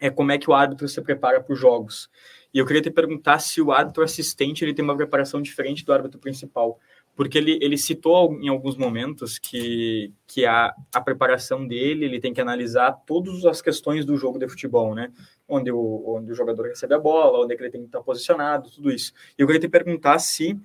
[0.00, 2.10] é como é que o árbitro se prepara para os jogos.
[2.52, 5.92] E eu queria te perguntar se o árbitro assistente ele tem uma preparação diferente do
[5.92, 6.78] árbitro principal,
[7.14, 12.32] porque ele, ele citou em alguns momentos que, que a, a preparação dele, ele tem
[12.32, 15.10] que analisar todas as questões do jogo de futebol, né?
[15.48, 18.02] Onde o, onde o jogador recebe a bola, onde é que ele tem que estar
[18.02, 19.12] posicionado, tudo isso.
[19.38, 20.58] E eu queria te perguntar se,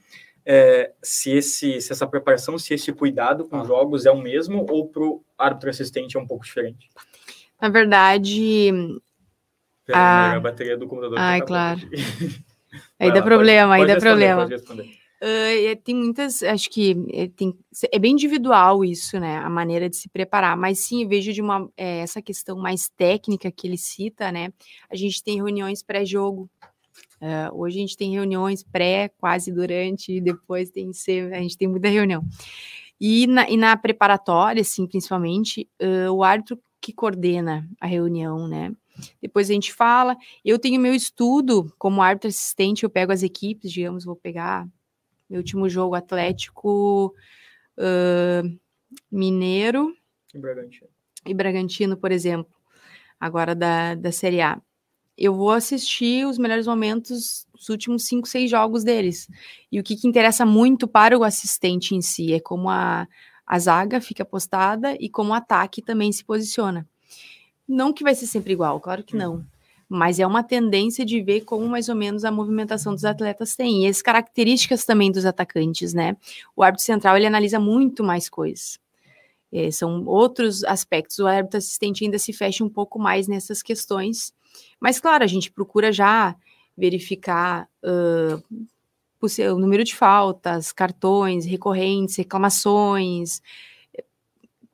[0.45, 4.65] é, se, esse, se essa preparação, se esse cuidado com os jogos é o mesmo
[4.69, 6.89] ou para o árbitro assistente é um pouco diferente.
[7.61, 8.71] Na verdade,
[9.91, 10.33] ah.
[10.33, 11.17] a bateria do computador.
[11.19, 11.79] Ai, claro.
[12.99, 14.47] aí dá problema, aí dá problema.
[15.23, 17.55] Uh, tem muitas, acho que é, tem,
[17.91, 19.37] é bem individual isso, né?
[19.37, 20.57] A maneira de se preparar.
[20.57, 24.51] Mas sim, vejo de uma é, essa questão mais técnica que ele cita, né?
[24.89, 26.49] A gente tem reuniões pré-jogo.
[27.21, 31.55] Uh, hoje a gente tem reuniões pré, quase durante, e depois tem ser, a gente
[31.55, 32.25] tem muita reunião.
[32.99, 38.71] E na, e na preparatória, assim, principalmente, uh, o árbitro que coordena a reunião, né?
[39.21, 40.15] Depois a gente fala.
[40.43, 44.67] Eu tenho meu estudo como árbitro assistente, eu pego as equipes, digamos, vou pegar
[45.29, 47.15] meu último jogo Atlético
[47.77, 48.59] uh,
[49.09, 49.95] Mineiro
[50.33, 50.89] e Bragantino.
[51.25, 52.53] e Bragantino, por exemplo,
[53.19, 54.61] agora da, da Série A.
[55.17, 59.27] Eu vou assistir os melhores momentos dos últimos cinco, seis jogos deles.
[59.71, 63.07] E o que, que interessa muito para o assistente em si é como a,
[63.45, 66.87] a zaga fica postada e como o ataque também se posiciona.
[67.71, 69.45] Não que vai ser sempre igual, claro que não.
[69.87, 73.85] Mas é uma tendência de ver como mais ou menos a movimentação dos atletas tem.
[73.85, 76.17] E as características também dos atacantes, né?
[76.53, 78.77] O árbitro central ele analisa muito mais coisas.
[79.53, 81.19] É, são outros aspectos.
[81.19, 84.33] O árbitro assistente ainda se fecha um pouco mais nessas questões.
[84.77, 86.35] Mas, claro, a gente procura já
[86.77, 88.43] verificar uh,
[89.21, 93.41] o número de faltas, cartões, recorrentes, reclamações,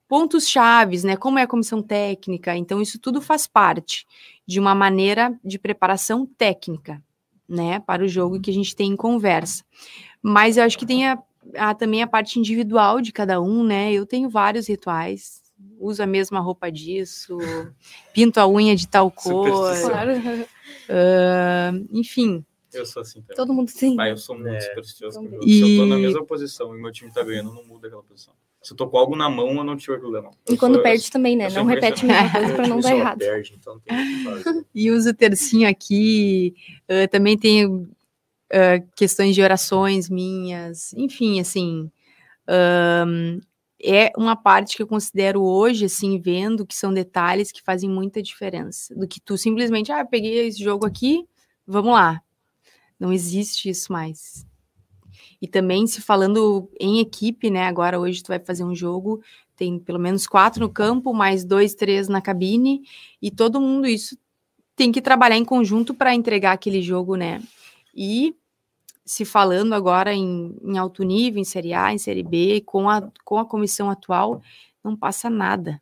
[0.08, 1.18] pontos chaves, né?
[1.18, 2.56] Como é a comissão técnica.
[2.56, 4.06] Então, isso tudo faz parte
[4.46, 7.04] de uma maneira de preparação técnica,
[7.48, 7.80] né?
[7.80, 9.64] Para o jogo que a gente tem em conversa.
[10.22, 11.20] Mas eu acho que tem a,
[11.56, 13.92] a, também a parte individual de cada um, né?
[13.92, 15.42] Eu tenho vários rituais.
[15.80, 17.38] Uso a mesma roupa disso,
[18.14, 19.76] pinto a unha de tal cor.
[19.80, 20.14] Claro.
[20.14, 23.36] Uh, enfim, eu sou assim também.
[23.36, 23.96] Todo mundo sim.
[24.00, 24.62] Ah, eu sou muito é.
[24.62, 25.20] supersticioso.
[25.42, 25.54] E...
[25.54, 28.34] Se eu tô na mesma posição e meu time tá ganhando, não muda aquela posição.
[28.68, 30.34] Se eu tô com algo na mão, eu não tiro aquilo da mão.
[30.46, 31.50] Eu e quando sou, perde eu, também, né?
[31.52, 33.20] Não repete a mesma coisa para não dar errado.
[33.20, 36.54] Perde, então tem que e uso o tercinho aqui.
[36.84, 37.90] Uh, também tenho
[38.52, 40.92] uh, questões de orações minhas.
[40.98, 41.90] Enfim, assim.
[42.50, 43.40] Um,
[43.82, 48.22] é uma parte que eu considero hoje, assim, vendo que são detalhes que fazem muita
[48.22, 48.94] diferença.
[48.94, 51.26] Do que tu simplesmente, ah, peguei esse jogo aqui,
[51.66, 52.22] vamos lá.
[53.00, 54.46] Não existe isso mais.
[55.42, 57.68] E também se falando em equipe, né?
[57.68, 59.22] Agora hoje tu vai fazer um jogo,
[59.56, 62.82] tem pelo menos quatro no campo, mais dois, três na cabine,
[63.22, 64.18] e todo mundo isso
[64.76, 67.42] tem que trabalhar em conjunto para entregar aquele jogo, né?
[67.96, 68.36] E
[69.04, 73.10] se falando agora em, em, alto nível, em Série A, em Série B, com a,
[73.24, 74.42] com a comissão atual,
[74.84, 75.82] não passa nada.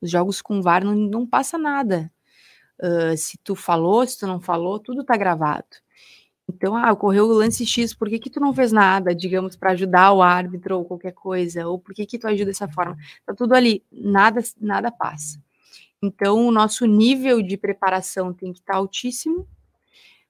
[0.00, 2.10] Os jogos com VAR não, não passa nada.
[2.82, 5.66] Uh, se tu falou, se tu não falou, tudo tá gravado.
[6.48, 9.72] Então, ah, ocorreu o lance X, por que que tu não fez nada, digamos, para
[9.72, 11.66] ajudar o árbitro ou qualquer coisa?
[11.66, 12.96] Ou por que que tu ajuda dessa forma?
[13.24, 15.42] Tá tudo ali, nada, nada passa.
[16.00, 19.46] Então, o nosso nível de preparação tem que estar tá altíssimo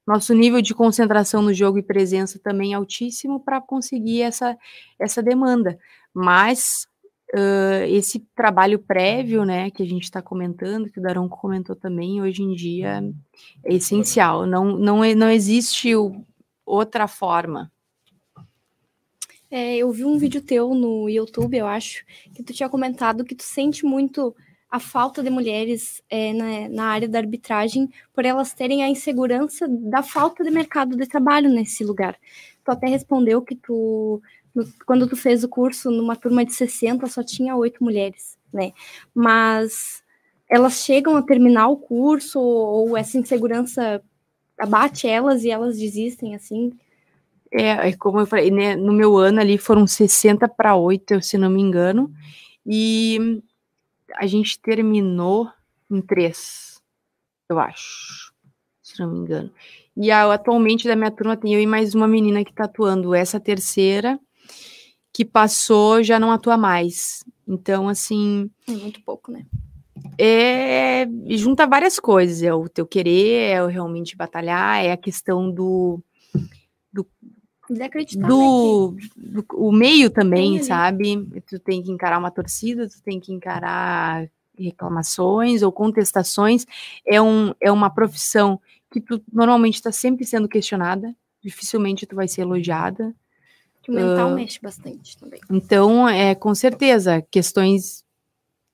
[0.07, 4.57] nosso nível de concentração no jogo e presença também altíssimo para conseguir essa,
[4.99, 5.79] essa demanda.
[6.15, 6.87] Mas
[7.35, 12.21] uh, esse trabalho prévio, né, que a gente está comentando, que o Daronco comentou também,
[12.21, 13.03] hoje em dia
[13.65, 14.47] é essencial.
[14.47, 15.93] Não, não, não existe
[16.65, 17.71] outra forma.
[19.51, 23.35] É, eu vi um vídeo teu no YouTube, eu acho, que tu tinha comentado que
[23.35, 24.35] tu sente muito
[24.69, 29.67] a falta de mulheres é, na, na, área da arbitragem por elas terem a insegurança
[29.69, 32.19] da falta de mercado de trabalho nesse lugar.
[32.65, 34.21] Tu até respondeu que tu,
[34.87, 38.73] quando tu fez o curso, numa turma de 60, só tinha oito mulheres, né?
[39.15, 40.03] Mas
[40.49, 44.03] elas chegam a terminar o curso ou, essa insegurança
[44.59, 46.73] abate elas e elas desistem, assim?
[47.53, 51.39] É, é como eu falei, né, no meu ano ali foram 60 para 8, se
[51.39, 52.13] não me engano,
[52.65, 53.43] e
[54.15, 55.51] a gente terminou
[55.91, 56.83] em três,
[57.49, 58.33] eu acho,
[58.83, 59.51] se não me engano.
[59.97, 63.15] E atualmente da minha turma tem eu e mais uma menina que está atuando.
[63.15, 64.21] Essa terceira
[65.17, 67.25] que passou já não atua mais.
[67.49, 68.51] Então, assim.
[68.69, 69.47] É muito pouco, né?
[70.19, 72.43] É, junta várias coisas.
[72.43, 76.03] É o teu querer, é o realmente batalhar, é a questão do.
[76.93, 77.07] do
[78.29, 81.27] do, do, o meio também, sabe?
[81.47, 86.67] Tu tem que encarar uma torcida, tu tem que encarar reclamações ou contestações.
[87.07, 88.61] É, um, é uma profissão
[88.93, 93.15] que tu normalmente está sempre sendo questionada, dificilmente tu vai ser elogiada.
[93.87, 95.39] Que o mental uh, mexe bastante também.
[95.49, 98.05] Então, é com certeza, questões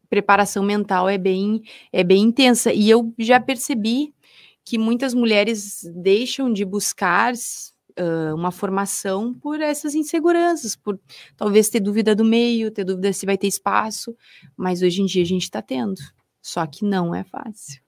[0.08, 4.14] preparação mental é bem é bem intensa e eu já percebi
[4.64, 10.98] que muitas mulheres deixam de buscar uh, uma formação por essas inseguranças, por
[11.36, 14.16] talvez ter dúvida do meio, ter dúvida se vai ter espaço,
[14.56, 16.00] mas hoje em dia a gente está tendo.
[16.40, 17.82] Só que não é fácil.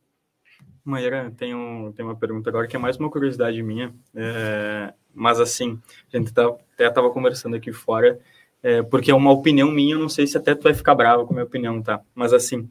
[0.85, 5.41] Maíra, tem, um, tem uma pergunta agora que é mais uma curiosidade minha, é, mas
[5.41, 5.81] assim,
[6.13, 8.19] a gente tá, até estava conversando aqui fora,
[8.63, 11.25] é, porque é uma opinião minha, eu não sei se até tu vai ficar brava
[11.25, 12.01] com a minha opinião, tá?
[12.15, 12.69] Mas assim,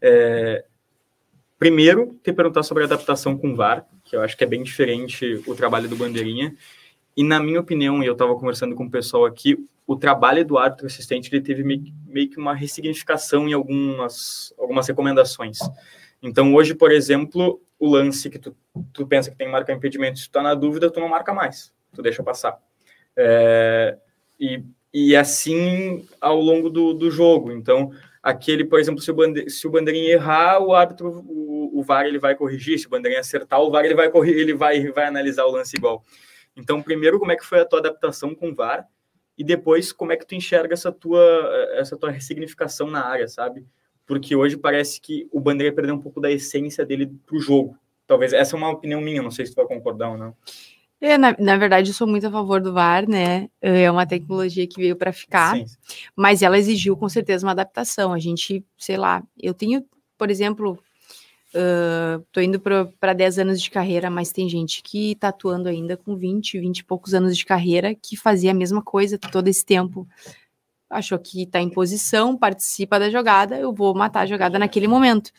[0.00, 0.64] é,
[1.58, 5.42] primeiro, te perguntar sobre a adaptação com VAR, que eu acho que é bem diferente
[5.46, 6.54] o trabalho do Bandeirinha.
[7.16, 10.58] E na minha opinião, e eu estava conversando com o pessoal aqui, o trabalho do
[10.58, 15.58] árbitro assistente ele teve meio, meio que uma ressignificação em algumas, algumas recomendações.
[16.22, 18.56] Então, hoje, por exemplo, o lance que tu,
[18.92, 21.32] tu pensa que tem que marcar impedimento, se tu tá na dúvida, tu não marca
[21.32, 22.56] mais, tu deixa passar.
[23.16, 23.98] É,
[24.38, 27.50] e, e assim ao longo do, do jogo.
[27.50, 27.90] Então,
[28.22, 32.06] aquele, por exemplo, se o, bande, se o bandeirinha errar, o árbitro, o, o VAR
[32.06, 35.06] ele vai corrigir, se o bandeirinha acertar, o VAR ele vai corrigir, ele vai, vai
[35.06, 36.04] analisar o lance igual.
[36.56, 38.86] Então, primeiro, como é que foi a tua adaptação com o VAR?
[39.36, 41.20] E depois, como é que tu enxerga essa tua,
[41.74, 43.66] essa tua ressignificação na área, sabe?
[44.06, 47.76] Porque hoje parece que o Bandeira perdeu um pouco da essência dele pro jogo.
[48.06, 50.34] Talvez, essa é uma opinião minha, não sei se tu vai concordar ou não.
[51.00, 53.48] É, na, na, verdade, eu sou muito a favor do VAR, né?
[53.60, 55.64] É uma tecnologia que veio para ficar, Sim.
[56.16, 58.12] mas ela exigiu com certeza uma adaptação.
[58.12, 59.84] A gente, sei lá, eu tenho,
[60.16, 60.76] por exemplo,
[61.54, 65.96] uh, tô indo para 10 anos de carreira, mas tem gente que tá atuando ainda
[65.96, 69.64] com 20, 20 e poucos anos de carreira que fazia a mesma coisa todo esse
[69.64, 70.06] tempo.
[70.90, 75.30] Achou que está em posição, participa da jogada, eu vou matar a jogada naquele momento.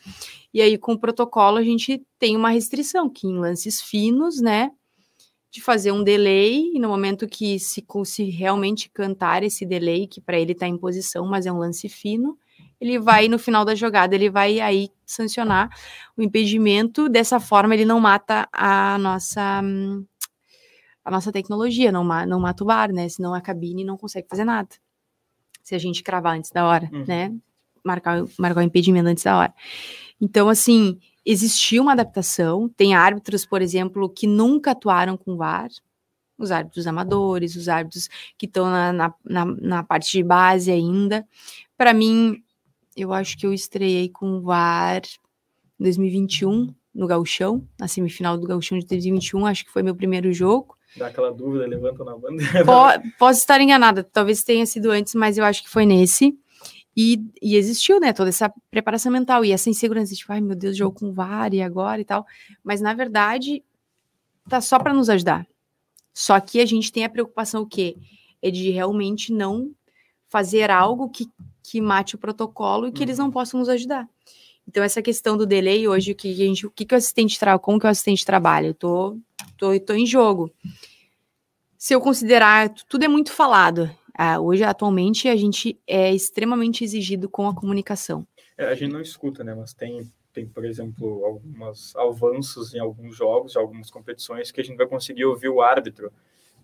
[0.54, 4.70] E aí, com o protocolo, a gente tem uma restrição, que em lances finos, né?
[5.50, 10.20] De fazer um delay, e no momento que se, se realmente cantar esse delay, que
[10.20, 12.38] para ele está em posição, mas é um lance fino,
[12.80, 15.68] ele vai, no final da jogada, ele vai aí sancionar
[16.16, 19.62] o impedimento, dessa forma ele não mata a nossa
[21.02, 24.44] a nossa tecnologia, não, não mata o bar, né, senão a cabine não consegue fazer
[24.44, 24.68] nada,
[25.62, 27.04] se a gente cravar antes da hora, uhum.
[27.08, 27.34] né,
[27.84, 29.54] marcar, marcar o impedimento antes da hora.
[30.20, 31.00] Então, assim,
[31.30, 32.68] existiu uma adaptação.
[32.68, 35.68] Tem árbitros, por exemplo, que nunca atuaram com VAR,
[36.36, 41.26] os árbitros amadores, os árbitros que estão na, na, na, na, parte de base ainda.
[41.76, 42.42] Para mim,
[42.96, 45.02] eu acho que eu estreiei com VAR
[45.78, 50.32] em 2021, no Gauchão, na semifinal do Gauchão de 2021, acho que foi meu primeiro
[50.32, 50.76] jogo.
[50.96, 52.64] Dá aquela dúvida, levanta na bandeira.
[53.18, 56.36] posso estar enganada, talvez tenha sido antes, mas eu acho que foi nesse.
[57.02, 60.76] E, e, existiu, né, toda essa preparação mental e essa insegurança, tipo, ai meu Deus,
[60.76, 62.26] jogo com VAR e agora e tal.
[62.62, 63.64] Mas na verdade,
[64.46, 65.46] tá só para nos ajudar.
[66.12, 67.96] Só que a gente tem a preocupação o quê?
[68.42, 69.70] É de realmente não
[70.28, 71.26] fazer algo que,
[71.62, 73.32] que mate o protocolo e que eles não uhum.
[73.32, 74.06] possam nos ajudar.
[74.68, 77.38] Então, essa questão do delay hoje, o que, a gente, o que, que o assistente
[77.38, 78.66] trabalha, como que o assistente trabalha?
[78.66, 79.16] Eu tô,
[79.56, 80.52] tô, tô em jogo.
[81.78, 83.90] Se eu considerar, tudo é muito falado.
[84.14, 88.26] Ah, hoje, atualmente, a gente é extremamente exigido com a comunicação.
[88.56, 89.54] É, a gente não escuta, né?
[89.54, 94.64] Mas tem tem, por exemplo, alguns avanços em alguns jogos, em algumas competições, que a
[94.64, 96.12] gente vai conseguir ouvir o árbitro.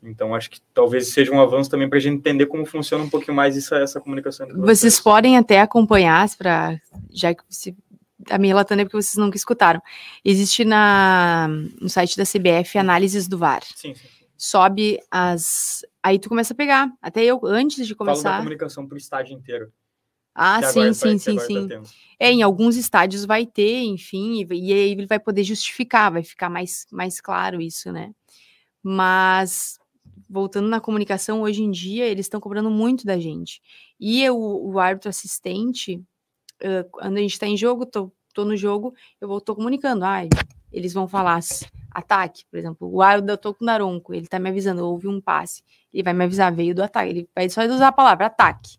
[0.03, 3.11] Então, acho que talvez seja um avanço também para a gente entender como funciona um
[3.11, 4.47] pouquinho mais essa, essa comunicação.
[4.55, 6.78] Vocês podem até acompanhar, para
[7.11, 7.76] já que se,
[8.30, 9.82] a minha relatando é porque vocês nunca escutaram.
[10.24, 11.49] Existe na,
[11.80, 13.62] no site da CBF análises do VAR.
[13.74, 14.07] Sim, sim.
[14.37, 15.84] Sobe as.
[16.03, 16.93] Aí tu começa a pegar.
[17.01, 18.22] Até eu, antes de começar.
[18.22, 19.72] Falo da comunicação para o estádio inteiro.
[20.34, 21.68] Ah, sim, agora, sim, sim, sim.
[21.68, 21.82] Tá
[22.20, 26.22] é, em alguns estádios vai ter, enfim, e, e aí ele vai poder justificar, vai
[26.22, 28.12] ficar mais, mais claro isso, né?
[28.82, 29.78] Mas
[30.28, 33.62] voltando na comunicação, hoje em dia eles estão cobrando muito da gente.
[33.99, 35.97] E o, o árbitro assistente,
[36.62, 40.05] uh, quando a gente está em jogo, tô, tô no jogo, eu vou tô comunicando,
[40.05, 40.28] ai,
[40.77, 41.41] eles vão falar
[41.91, 45.20] ataque, por exemplo, o árbitro eu tô com o ele tá me avisando, houve um
[45.20, 45.62] passe,
[45.93, 48.79] ele vai me avisar, veio do ataque, ele vai só usar a palavra ataque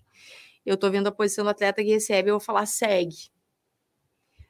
[0.68, 3.32] eu tô vendo a posição do atleta que recebe, eu vou falar segue.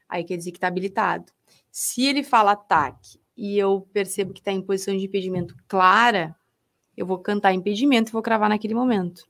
[0.10, 1.32] Aí quer dizer que tá habilitado.
[1.72, 6.36] Se ele fala ataque e eu percebo que está em posição de impedimento clara,
[6.96, 9.28] eu vou cantar impedimento e vou cravar naquele momento.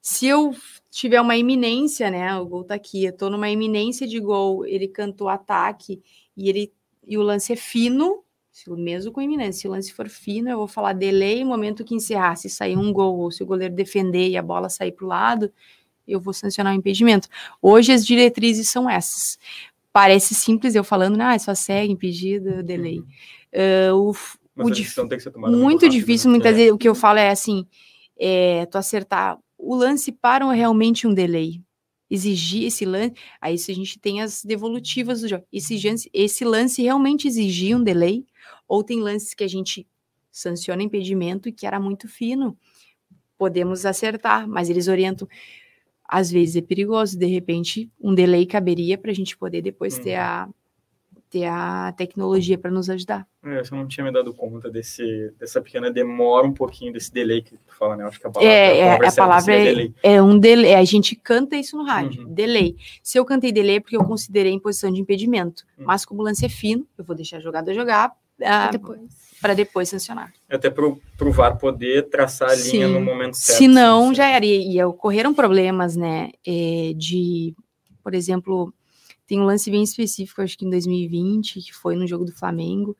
[0.00, 0.54] Se eu
[0.88, 2.36] tiver uma iminência, né?
[2.36, 6.00] O gol tá aqui, eu tô numa iminência de gol, ele cantou ataque
[6.36, 6.72] e ele
[7.06, 10.50] e o lance é fino, se o mesmo com iminência, se o lance for fino,
[10.50, 13.74] eu vou falar delay, momento que encerrar, se sair um gol ou se o goleiro
[13.74, 15.52] defender e a bola sair para o lado,
[16.06, 17.28] eu vou sancionar o impedimento.
[17.60, 19.38] Hoje as diretrizes são essas.
[19.92, 23.00] Parece simples eu falando, ah, só segue impedido, delay.
[23.52, 24.12] Uh, o,
[24.54, 26.36] Mas o a decisão tem que ser tomada muito, muito rápido, difícil, né?
[26.36, 26.56] muitas é.
[26.56, 27.66] vezes o que eu falo é assim,
[28.18, 31.60] é, tu acertar o lance para realmente um delay.
[32.12, 35.44] Exigir esse lance, aí se a gente tem as devolutivas do jogo.
[35.52, 35.80] Esse,
[36.12, 38.26] esse lance realmente exigia um delay,
[38.68, 39.86] ou tem lances que a gente
[40.30, 42.56] sanciona impedimento e que era muito fino.
[43.38, 45.26] Podemos acertar, mas eles orientam
[46.12, 50.02] às vezes é perigoso, de repente um delay caberia para a gente poder depois uhum.
[50.02, 50.46] ter a
[51.32, 53.26] ter a tecnologia para nos ajudar.
[53.42, 57.40] É, eu não tinha me dado conta desse, dessa pequena demora um pouquinho desse delay
[57.40, 58.04] que tu fala, né?
[58.04, 60.74] Acho que a palavra, é, a, é, a palavra é, é um delay.
[60.74, 62.34] A gente canta isso no rádio, uhum.
[62.34, 62.76] delay.
[63.02, 65.64] Se eu cantei delay é porque eu considerei em posição de impedimento.
[65.78, 65.86] Uhum.
[65.86, 68.12] Mas como o lance é fino, eu vou deixar a jogada jogar.
[68.38, 69.00] Uh, depois
[69.40, 70.32] para depois sancionar.
[70.48, 72.92] Até para o VAR poder traçar a linha Sim.
[72.92, 73.58] no momento certo.
[73.58, 74.46] Se não, já era.
[74.46, 76.30] E, e ocorreram problemas, né?
[76.46, 77.52] É, de,
[78.04, 78.72] por exemplo,
[79.32, 82.94] tem um lance bem específico, acho que em 2020, que foi no jogo do Flamengo,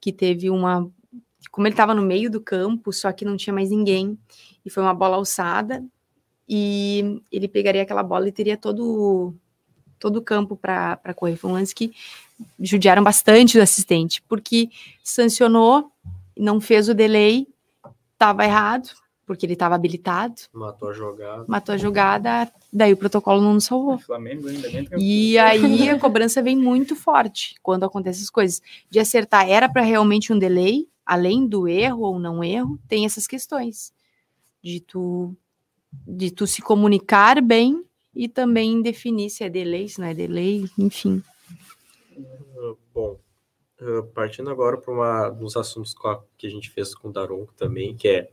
[0.00, 0.90] que teve uma.
[1.48, 4.18] Como ele estava no meio do campo, só que não tinha mais ninguém,
[4.64, 5.84] e foi uma bola alçada,
[6.48, 9.32] e ele pegaria aquela bola e teria todo
[9.96, 11.36] todo o campo para correr.
[11.36, 11.92] Foi um lance que
[12.58, 14.68] judiaram bastante do assistente, porque
[15.04, 15.92] sancionou,
[16.36, 17.46] não fez o delay,
[18.12, 18.90] estava errado,
[19.26, 20.34] porque ele estava habilitado.
[20.52, 21.44] Matou a jogada.
[21.48, 23.98] Matou a jogada, daí o protocolo não nos salvou.
[23.98, 28.62] Flamengo ainda bem E aí a cobrança vem muito forte quando acontecem essas coisas.
[28.88, 33.26] De acertar, era para realmente um delay, além do erro ou não erro, tem essas
[33.26, 33.92] questões.
[34.62, 35.36] De tu,
[36.06, 40.64] de tu se comunicar bem e também definir se é delay, se não é delay,
[40.78, 41.22] enfim.
[42.94, 43.18] Bom,
[44.14, 45.94] partindo agora para um dos assuntos
[46.38, 48.30] que a gente fez com o Daronco também, que é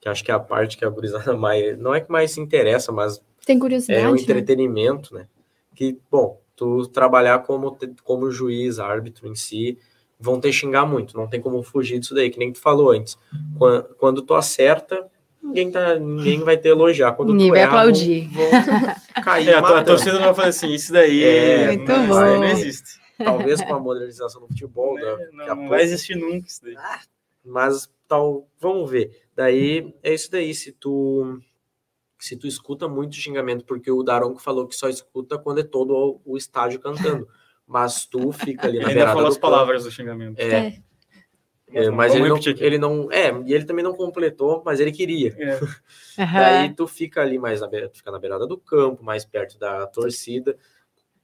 [0.00, 2.40] que acho que é a parte que a gurizada mais não é que mais se
[2.40, 4.20] interessa, mas tem curiosidade, é o né?
[4.20, 5.20] entretenimento, né?
[5.20, 5.28] né?
[5.74, 9.78] Que bom, tu trabalhar como como juiz, árbitro em si,
[10.18, 13.16] vão ter xingar muito, não tem como fugir disso daí, que nem tu falou antes.
[13.56, 15.08] Quando, quando tu acerta,
[15.42, 17.12] ninguém, tá, ninguém vai te elogiar.
[17.12, 18.28] Quando ninguém vai aplaudir.
[18.28, 19.48] Vão, vão cair.
[19.48, 22.14] É, a, torcida não vai falar assim, isso daí é, muito não, bom.
[22.14, 22.98] não existe.
[23.16, 24.98] Talvez com a modernização do futebol.
[24.98, 26.76] É, da, não, não vai existir nunca isso daí.
[27.44, 29.10] Mas tal, vamos ver.
[29.38, 30.52] Daí é isso daí.
[30.52, 31.40] Se tu
[32.18, 35.94] se tu escuta muito xingamento, porque o Daronco falou que só escuta quando é todo
[35.94, 37.28] o, o estádio cantando.
[37.64, 40.40] Mas tu fica ali na Ele ainda falou as palavras do xingamento.
[40.40, 40.48] É.
[40.48, 40.82] é.
[41.70, 43.12] É, mas ele não, ele não.
[43.12, 45.34] É, e ele também não completou, mas ele queria.
[45.38, 45.60] É.
[46.18, 46.32] Uhum.
[46.32, 49.86] Daí tu fica ali mais na beirada, fica na beirada do campo, mais perto da
[49.86, 50.58] torcida.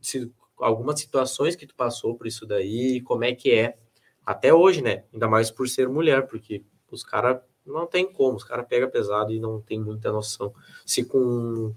[0.01, 3.77] Se, algumas situações que tu passou por isso daí, como é que é
[4.25, 5.03] até hoje, né?
[5.12, 9.33] Ainda mais por ser mulher, porque os caras não tem como, os caras pegam pesado
[9.33, 10.53] e não tem muita noção.
[10.85, 11.73] Se com,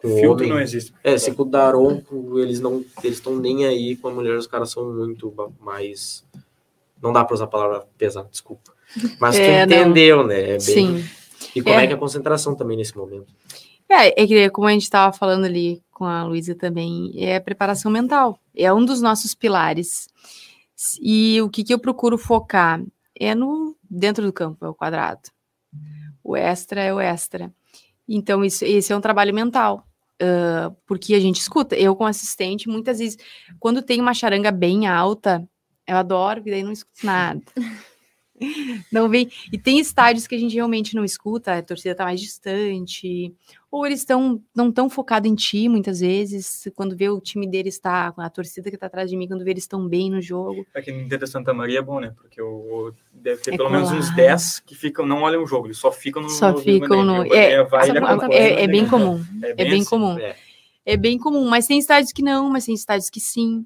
[0.00, 0.94] com Filtro homem, não existe.
[1.02, 4.46] É, se com o Daronco, eles não eles estão nem aí com a mulher, os
[4.46, 6.24] caras são muito mais
[7.04, 8.72] não dá para usar a palavra pesado, desculpa.
[9.20, 10.28] Mas é, tu entendeu, não.
[10.28, 10.40] né?
[10.40, 10.60] É bem...
[10.60, 11.04] Sim.
[11.54, 11.84] E como é.
[11.84, 13.26] é que é a concentração também nesse momento?
[13.86, 17.40] É, é que como a gente estava falando ali com a Luísa também, é a
[17.40, 18.38] preparação mental.
[18.56, 20.08] É um dos nossos pilares.
[21.00, 22.82] E o que, que eu procuro focar
[23.14, 25.22] é no dentro do campo, é o quadrado.
[26.22, 27.52] O extra é o extra.
[28.08, 29.86] Então, isso, esse é um trabalho mental.
[30.22, 31.74] Uh, porque a gente escuta.
[31.74, 33.18] Eu, com assistente, muitas vezes,
[33.58, 35.46] quando tem uma charanga bem alta,
[35.86, 37.42] eu adoro, porque daí não escuto nada.
[38.90, 39.30] não vem.
[39.52, 43.32] E tem estádios que a gente realmente não escuta, a torcida está mais distante,
[43.70, 47.74] ou eles estão não tão focados em ti, muitas vezes, quando vê o time deles
[47.74, 50.66] está, a torcida que está atrás de mim, quando vê eles estão bem no jogo.
[50.74, 52.12] Aqui no Inter da Santa Maria é bom, né?
[52.16, 55.68] Porque o, deve ter é pelo menos uns 10 que ficam, não olham o jogo,
[55.68, 57.32] eles só ficam no Só no ficam no.
[57.32, 59.24] É, vai, é, é, é, bem comum.
[59.42, 60.18] É bem, é bem assim, comum.
[60.18, 60.36] É.
[60.84, 60.96] é.
[60.96, 63.64] bem comum, mas tem estádios que não, mas tem estádios que sim.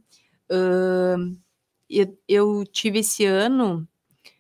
[0.51, 1.37] Uh,
[1.89, 3.87] eu, eu tive esse ano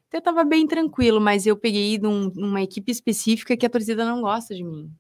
[0.08, 4.22] até tava bem tranquilo, mas eu peguei num, numa equipe específica que a torcida não
[4.22, 4.90] gosta de mim.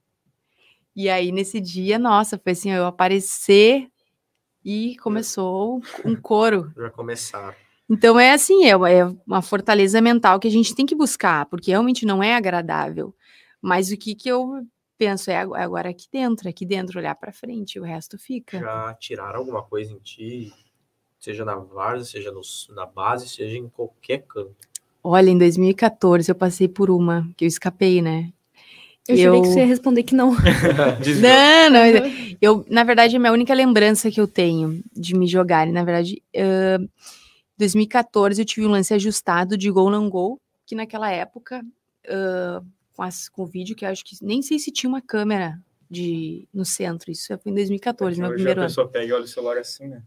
[0.94, 3.88] E aí, nesse dia, nossa, foi assim, eu aparecer
[4.64, 6.70] e começou um coro.
[6.76, 7.54] Já começaram.
[7.88, 11.70] Então, é assim, é, é uma fortaleza mental que a gente tem que buscar, porque
[11.70, 13.14] realmente não é agradável.
[13.62, 14.66] Mas o que, que eu
[14.98, 18.58] penso é agora aqui dentro, aqui dentro, olhar para frente, o resto fica.
[18.58, 20.52] Já tiraram alguma coisa em ti,
[21.18, 22.42] seja na várzea, seja no,
[22.74, 24.68] na base, seja em qualquer canto.
[25.02, 28.30] Olha, em 2014 eu passei por uma, que eu escapei, né?
[29.08, 29.22] Eu, eu...
[29.24, 30.32] jurei que você ia responder que não.
[31.20, 32.36] não, não.
[32.40, 36.22] Eu, na verdade, a minha única lembrança que eu tenho de me jogarem, na verdade,
[36.36, 36.88] uh,
[37.56, 41.64] 2014 eu tive um lance ajustado de gol não gol, que naquela época,
[42.06, 45.00] uh, com, as, com o vídeo, que eu acho que nem sei se tinha uma
[45.00, 45.58] câmera
[45.90, 48.66] de, no centro, isso foi em 2014, é meu primeiro ano.
[48.66, 50.02] a pessoa pega e olha o celular assim, né?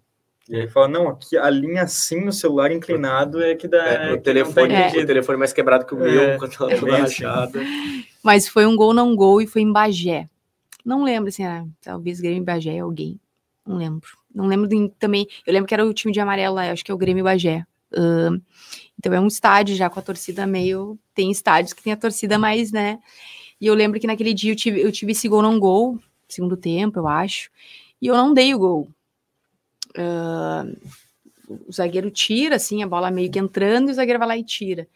[0.50, 3.86] E aí fala, não, aqui a linha assim no celular inclinado é que dá.
[3.86, 6.80] É, o, telefone, tá o telefone mais quebrado que o meu, é, quando ela é
[6.80, 7.62] toda rachada.
[7.62, 8.06] Assim.
[8.24, 10.28] Mas foi um gol não gol e foi em Bagé.
[10.84, 13.20] Não lembro, assim, ah, talvez Grêmio Bagé alguém.
[13.66, 14.10] Não lembro.
[14.34, 15.28] Não lembro de, também.
[15.46, 17.66] Eu lembro que era o time de amarelo lá, acho que é o Grêmio Bagé.
[17.94, 18.42] Uh,
[18.98, 20.98] então é um estádio já com a torcida meio.
[21.14, 23.00] Tem estádios que tem a torcida mais, né?
[23.60, 26.58] E eu lembro que naquele dia eu tive, eu tive esse gol não gol, segundo
[26.58, 27.50] tempo, eu acho.
[28.02, 28.90] E eu não dei o gol.
[29.98, 30.78] Uh,
[31.68, 34.44] o zagueiro tira, assim, a bola meio que entrando, e o zagueiro vai lá e
[34.44, 34.88] tira.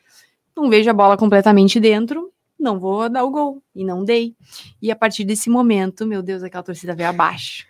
[0.55, 3.61] Não vejo a bola completamente dentro, não vou dar o gol.
[3.75, 4.35] E não dei.
[4.81, 7.65] E a partir desse momento, meu Deus, aquela torcida veio abaixo.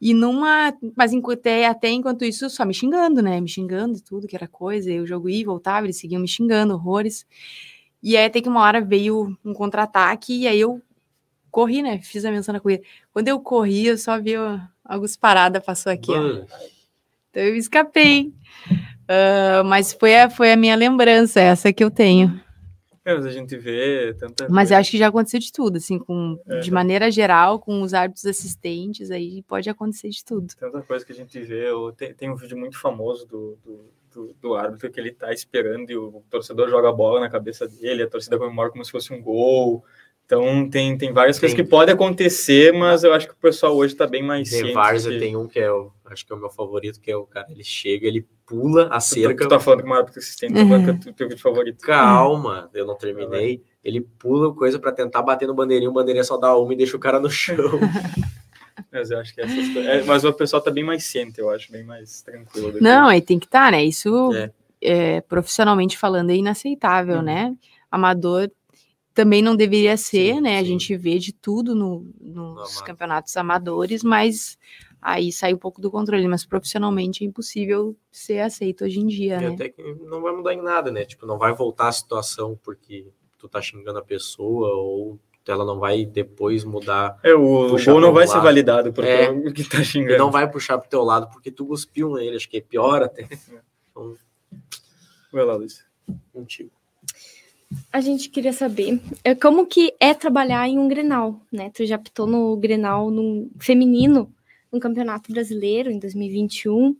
[0.00, 0.72] E numa.
[0.96, 3.38] Mas até, até enquanto isso, só me xingando, né?
[3.40, 4.90] Me xingando e tudo, que era coisa.
[4.90, 7.26] Eu jogo ia, voltava, eles seguiam me xingando, horrores.
[8.02, 10.80] E aí até que uma hora veio um contra-ataque, e aí eu
[11.50, 11.98] corri, né?
[11.98, 12.82] Fiz a menção na corrida.
[13.12, 14.32] Quando eu corri, eu só vi
[14.90, 16.12] Augusto Parada passou aqui.
[16.12, 18.34] Então eu escapei.
[19.10, 22.40] Uh, mas foi a, foi a minha lembrança, essa que eu tenho.
[23.04, 24.74] É, mas a gente vê tanta Mas coisa.
[24.74, 26.58] eu acho que já aconteceu de tudo, assim, com, é.
[26.60, 30.54] de maneira geral, com os árbitros assistentes, aí pode acontecer de tudo.
[30.54, 31.66] Tanta coisa que a gente vê,
[31.96, 35.90] tem, tem um vídeo muito famoso do, do, do, do, árbitro que ele tá esperando
[35.90, 39.12] e o torcedor joga a bola na cabeça dele, a torcida comemora como se fosse
[39.12, 39.82] um gol,
[40.30, 41.40] então tem, tem várias tem.
[41.40, 44.72] coisas que podem acontecer, mas eu acho que o pessoal hoje está bem mais Tem
[44.72, 45.18] vários, que...
[45.18, 47.48] tem um que é o, acho que é o meu favorito, que é o cara,
[47.50, 49.34] ele chega, ele pula a cerca.
[49.34, 50.88] Tu, tu tá falando que o maior uhum.
[50.88, 51.84] é o teu vídeo favorito.
[51.84, 53.64] Calma, eu não terminei.
[53.82, 56.96] Ele pula coisa para tentar bater no bandeirinho, o bandeirinha só dá uma e deixa
[56.96, 57.56] o cara no chão.
[58.92, 61.72] mas eu acho que essas é, Mas o pessoal tá bem mais ciente, eu acho,
[61.72, 62.74] bem mais tranquilo.
[62.80, 63.82] Não, aí tem que estar, tá, né?
[63.82, 64.52] Isso, é.
[64.80, 67.22] É, profissionalmente falando, é inaceitável, uhum.
[67.22, 67.52] né?
[67.90, 68.48] Amador
[69.14, 70.52] também não deveria ser, sim, né?
[70.52, 70.58] Sim.
[70.58, 74.58] A gente vê de tudo no, nos no campeonatos amadores, mas
[75.00, 79.36] aí sai um pouco do controle, mas profissionalmente é impossível ser aceito hoje em dia,
[79.36, 79.54] e né?
[79.54, 81.04] Até que não vai mudar em nada, né?
[81.04, 83.06] Tipo, não vai voltar a situação porque
[83.38, 87.18] tu tá xingando a pessoa ou ela não vai depois mudar.
[87.24, 88.36] É, o gol não vai lado.
[88.36, 90.16] ser validado porque é, que tá xingando.
[90.16, 93.28] não vai puxar pro teu lado porque tu cuspiu nele, acho que é pior até.
[93.90, 94.14] Então...
[95.32, 95.84] Vai lá, Luiz.
[96.32, 96.79] Contigo
[97.92, 101.70] a gente queria saber é, como que é trabalhar em um Grenal, né?
[101.70, 104.32] Tu já pitou no Grenal no feminino
[104.72, 106.90] no Campeonato Brasileiro em 2021.
[106.90, 106.96] Uh,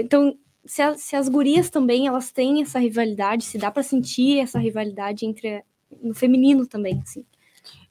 [0.00, 4.38] então, se, a, se, as gurias também elas têm essa rivalidade, se dá para sentir
[4.38, 5.62] essa rivalidade entre
[6.02, 7.24] no feminino também, assim.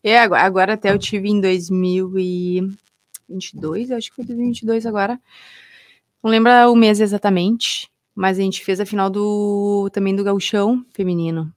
[0.04, 5.20] É, agora, agora até eu tive em 2022, acho que foi 2022 agora.
[6.24, 10.86] Não lembro o mês exatamente, mas a gente fez a final do também do gauchão
[10.94, 11.52] feminino.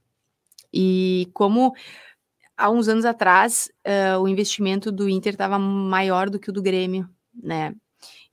[0.72, 1.72] E como
[2.56, 6.62] há uns anos atrás uh, o investimento do Inter estava maior do que o do
[6.62, 7.74] Grêmio, né?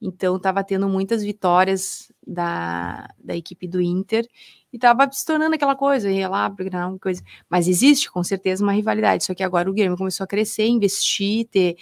[0.02, 4.28] Então estava tendo muitas vitórias da, da equipe do Inter
[4.72, 6.54] e estava se tornando aquela coisa, ia lá
[6.88, 7.22] uma coisa.
[7.50, 9.24] Mas existe com certeza uma rivalidade.
[9.24, 11.78] Só que agora o Grêmio começou a crescer, investir, ter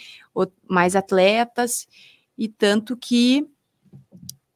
[0.69, 1.87] mais atletas
[2.37, 3.45] e tanto que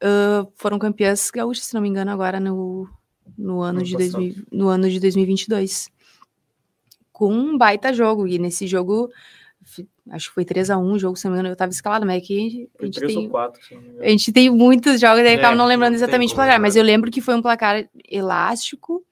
[0.02, 2.88] uh, foram campeãs gaúchas, se não me engano, agora no,
[3.36, 5.88] no ano, de 2000, no ano de 2022.
[7.12, 8.26] Com um baita jogo.
[8.26, 9.10] E nesse jogo,
[10.10, 12.04] Acho que foi 3 a 1 o jogo, se não me engano, eu estava escalado,
[12.04, 13.28] mas é que a gente tem.
[13.28, 13.60] 4,
[14.00, 16.82] a gente tem muitos jogos, aí é, acaba não lembrando exatamente o placar, mas eu
[16.82, 19.04] lembro que foi um placar elástico,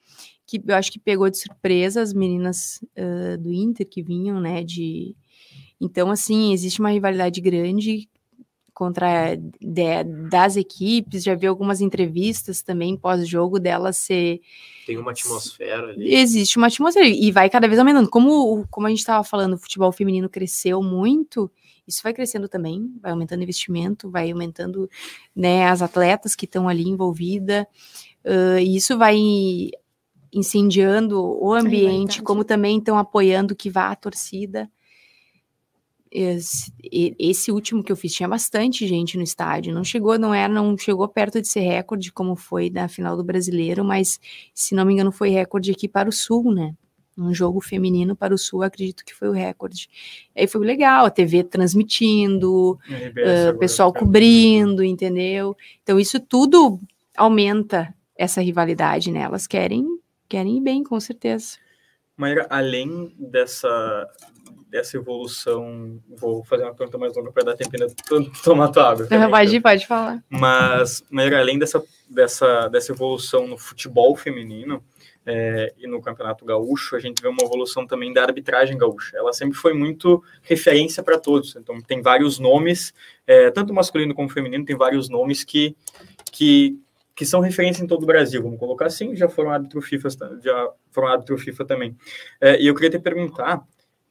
[0.44, 4.64] que eu acho que pegou de surpresa as meninas uh, do Inter que vinham, né?
[4.64, 5.14] De...
[5.80, 8.08] Então, assim, existe uma rivalidade grande
[8.78, 14.40] contra de, das equipes, já vi algumas entrevistas também pós-jogo dela ser.
[14.86, 16.14] Tem uma atmosfera ali.
[16.14, 18.08] Existe uma atmosfera e vai cada vez aumentando.
[18.08, 21.50] Como, como a gente estava falando, o futebol feminino cresceu muito,
[21.88, 24.88] isso vai crescendo também, vai aumentando investimento, vai aumentando
[25.34, 27.64] né, as atletas que estão ali envolvidas,
[28.24, 29.18] uh, e isso vai
[30.32, 34.70] incendiando o ambiente, como também estão apoiando que vá a torcida.
[36.10, 36.72] Esse,
[37.18, 39.74] esse, último que eu fiz tinha bastante gente no estádio.
[39.74, 43.24] Não chegou, não era, não chegou perto de ser recorde como foi na final do
[43.24, 44.18] Brasileiro, mas
[44.54, 46.74] se não me engano foi recorde aqui para o Sul, né?
[47.16, 49.88] Um jogo feminino para o Sul, acredito que foi o recorde.
[50.36, 55.56] Aí foi legal, a TV transmitindo, uh, o pessoal cobrindo, entendeu?
[55.82, 56.78] Então isso tudo
[57.16, 59.20] aumenta essa rivalidade, né?
[59.20, 59.98] Elas querem
[60.28, 61.56] querem ir bem, com certeza.
[62.16, 64.06] Maíra, além dessa,
[64.70, 69.06] dessa evolução, vou fazer uma pergunta mais longa para dar tempo de tomar tua água.
[69.06, 69.70] Também, pode, então.
[69.70, 70.22] pode falar.
[70.28, 74.82] Mas, Maíra, além dessa, dessa, dessa evolução no futebol feminino
[75.24, 79.16] é, e no Campeonato Gaúcho, a gente vê uma evolução também da arbitragem gaúcha.
[79.16, 81.56] Ela sempre foi muito referência para todos.
[81.56, 82.92] Então, tem vários nomes,
[83.26, 85.74] é, tanto masculino como feminino, tem vários nomes que,
[86.30, 86.78] que
[87.18, 90.08] que são referência em todo o Brasil, vamos colocar assim, já foram árbitro FIFA,
[90.40, 91.96] já foram árbitro FIFA também.
[92.40, 93.60] É, e eu queria te perguntar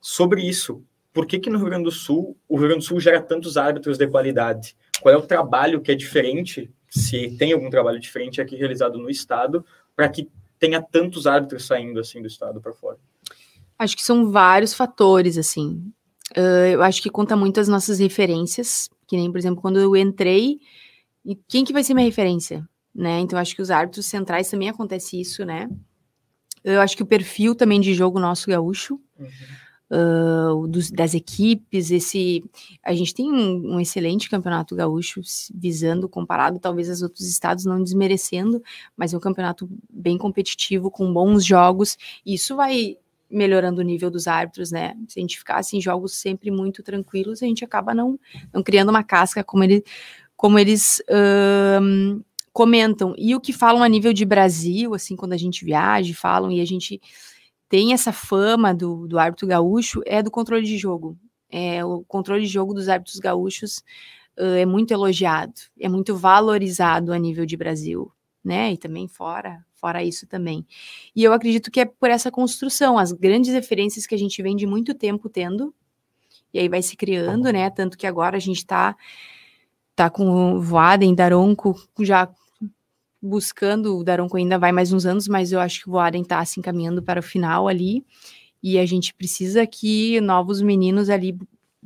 [0.07, 0.83] sobre isso.
[1.11, 3.57] Por que, que no Rio Grande do Sul, o Rio Grande do Sul gera tantos
[3.57, 4.75] árbitros de qualidade?
[5.01, 9.09] Qual é o trabalho que é diferente, se tem algum trabalho diferente aqui realizado no
[9.09, 10.29] Estado, para que
[10.59, 12.97] tenha tantos árbitros saindo assim do Estado para fora?
[13.77, 15.91] Acho que são vários fatores, assim.
[16.35, 19.95] Uh, eu acho que conta muito as nossas referências, que nem, por exemplo, quando eu
[19.95, 20.59] entrei,
[21.25, 22.67] e quem que vai ser minha referência?
[22.97, 23.19] né?
[23.19, 25.69] Então acho que os árbitros centrais também acontece isso, né?
[26.63, 29.27] Eu acho que o perfil também de jogo nosso gaúcho, uhum.
[29.91, 32.43] Uh, dos, das equipes, esse
[32.83, 35.21] a gente tem um, um, excelente campeonato gaúcho
[35.53, 38.61] visando comparado talvez aos outros estados, não desmerecendo,
[38.95, 41.97] mas é um campeonato bem competitivo com bons jogos.
[42.25, 42.97] E isso vai
[43.29, 44.95] melhorando o nível dos árbitros, né?
[45.07, 48.17] Se a gente ficar assim jogos sempre muito tranquilos, a gente acaba não,
[48.53, 49.83] não criando uma casca como ele
[50.35, 52.23] como eles uh,
[52.53, 53.15] comentam.
[53.17, 56.61] E o que falam a nível de Brasil, assim, quando a gente viaja, falam e
[56.61, 57.01] a gente
[57.69, 61.17] tem essa fama do, do árbitro gaúcho, é do controle de jogo.
[61.49, 63.83] É, o controle de jogo dos árbitros gaúchos
[64.37, 68.11] uh, é muito elogiado, é muito valorizado a nível de Brasil,
[68.43, 68.73] né?
[68.73, 70.65] E também fora, fora isso também.
[71.15, 74.55] E eu acredito que é por essa construção, as grandes referências que a gente vem
[74.55, 75.73] de muito tempo tendo,
[76.53, 77.69] e aí vai se criando, né?
[77.69, 78.95] Tanto que agora a gente está
[79.95, 82.29] tá com o Voaden, Daronco já
[83.27, 86.37] buscando, o Daronco ainda vai mais uns anos, mas eu acho que o Aden está
[86.37, 88.05] se assim, encaminhando para o final ali,
[88.63, 91.37] e a gente precisa que novos meninos ali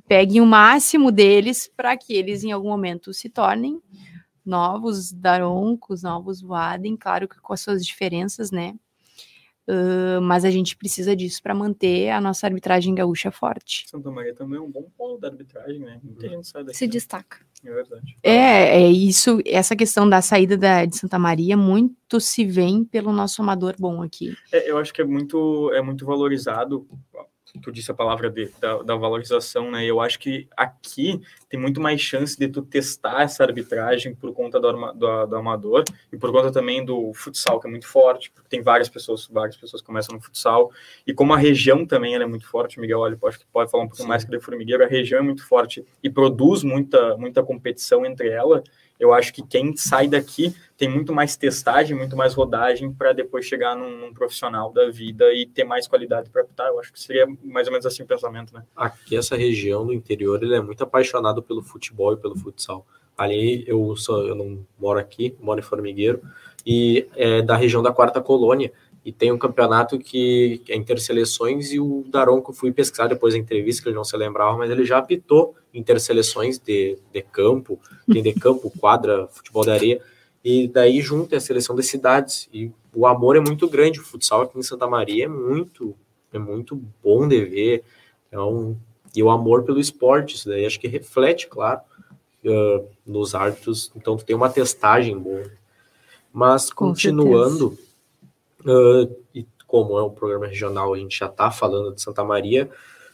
[0.08, 3.82] peguem o máximo deles para que eles em algum momento se tornem
[4.46, 8.76] novos Daroncos, novos Voaden, claro que com as suas diferenças, né?
[9.72, 13.86] Uh, mas a gente precisa disso para manter a nossa arbitragem gaúcha forte.
[13.88, 15.98] Santa Maria também é um bom polo da arbitragem, né?
[16.04, 16.78] Muita gente sai daqui.
[16.78, 17.38] Se destaca.
[17.64, 18.18] É verdade.
[18.22, 23.14] É, é isso, essa questão da saída da, de Santa Maria muito se vem pelo
[23.14, 24.36] nosso amador bom aqui.
[24.52, 26.86] É, eu acho que é muito, é muito valorizado
[27.60, 29.86] tu disse a palavra de, da, da, valorização, né?
[29.86, 34.60] Eu acho que aqui tem muito mais chance de tu testar essa arbitragem por conta
[34.60, 38.50] do, do, do, amador e por conta também do futsal, que é muito forte, porque
[38.50, 40.72] tem várias pessoas, várias pessoas que começam no futsal,
[41.06, 44.04] e como a região também é muito forte, Miguel, olha, pode, pode falar um pouco
[44.04, 44.08] Sim.
[44.08, 48.30] mais que de formigueiro, a região é muito forte e produz muita, muita competição entre
[48.30, 48.64] ela,
[49.02, 53.46] eu acho que quem sai daqui tem muito mais testagem, muito mais rodagem para depois
[53.46, 56.70] chegar num, num, profissional da vida e ter mais qualidade para apitar.
[56.70, 58.64] Eu acho que seria mais ou menos assim o pensamento, né?
[58.76, 62.84] Aqui, essa região do interior, ele é muito apaixonado pelo futebol e pelo futsal.
[63.16, 66.20] Ali, eu, sou, eu não moro aqui, moro em Formigueiro,
[66.66, 68.74] e é da região da Quarta Colônia,
[69.06, 73.84] e tem um campeonato que é interseleções e o Daronco fui pesquisar depois da entrevista
[73.84, 77.80] que ele não se lembrava, mas ele já apitou interseleções de, de campo,
[78.12, 80.02] tem de campo, quadra, futebol de areia,
[80.44, 84.04] e daí junto é a seleção das cidades, e o amor é muito grande, o
[84.04, 85.96] futsal aqui em Santa Maria é muito,
[86.34, 87.84] é muito bom de ver,
[88.32, 88.76] é um,
[89.16, 91.82] e o amor pelo esporte, isso daí acho que reflete, claro,
[92.46, 95.44] uh, nos árbitros, então tu tem uma testagem boa.
[96.34, 97.78] Mas Com continuando...
[98.64, 102.70] Uh, e como é um programa regional, a gente já está falando de Santa Maria.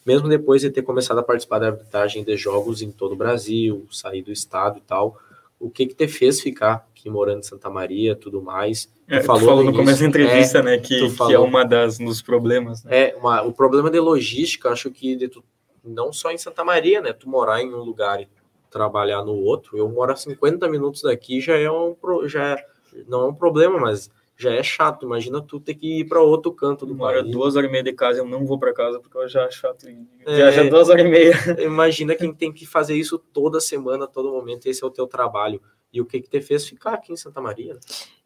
[0.07, 3.85] mesmo depois de ter começado a participar da arbitragem de jogos em todo o Brasil,
[3.91, 5.19] sair do estado e tal,
[5.59, 8.91] o que que te fez ficar aqui morando em Santa Maria, tudo mais?
[9.07, 12.21] É, falou, falou no, começo da entrevista, é, né, que, que é uma das nos
[12.21, 12.83] problemas.
[12.83, 13.09] Né?
[13.09, 15.43] É, uma, o problema de logística, acho que de tu,
[15.83, 18.27] não só em Santa Maria, né, tu morar em um lugar e
[18.69, 21.95] trabalhar no outro, eu moro a 50 minutos daqui, já é um,
[22.25, 22.65] já é,
[23.07, 25.05] não é um problema, mas já é chato.
[25.05, 27.31] Imagina tu ter que ir para outro canto do Mora país.
[27.31, 29.59] duas horas e meia de casa, eu não vou para casa porque eu já acho
[29.59, 29.87] chato.
[30.25, 31.33] É, Viaja duas horas e meia.
[31.65, 35.59] Imagina quem tem que fazer isso toda semana, todo momento, esse é o teu trabalho.
[35.91, 37.77] E o que que te fez ficar aqui em Santa Maria?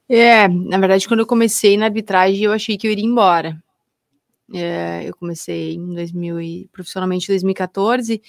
[0.10, 3.64] É, na verdade, quando eu comecei na arbitragem, eu achei que eu iria embora.
[4.54, 8.22] É, eu comecei em 2000 e, profissionalmente em 2014.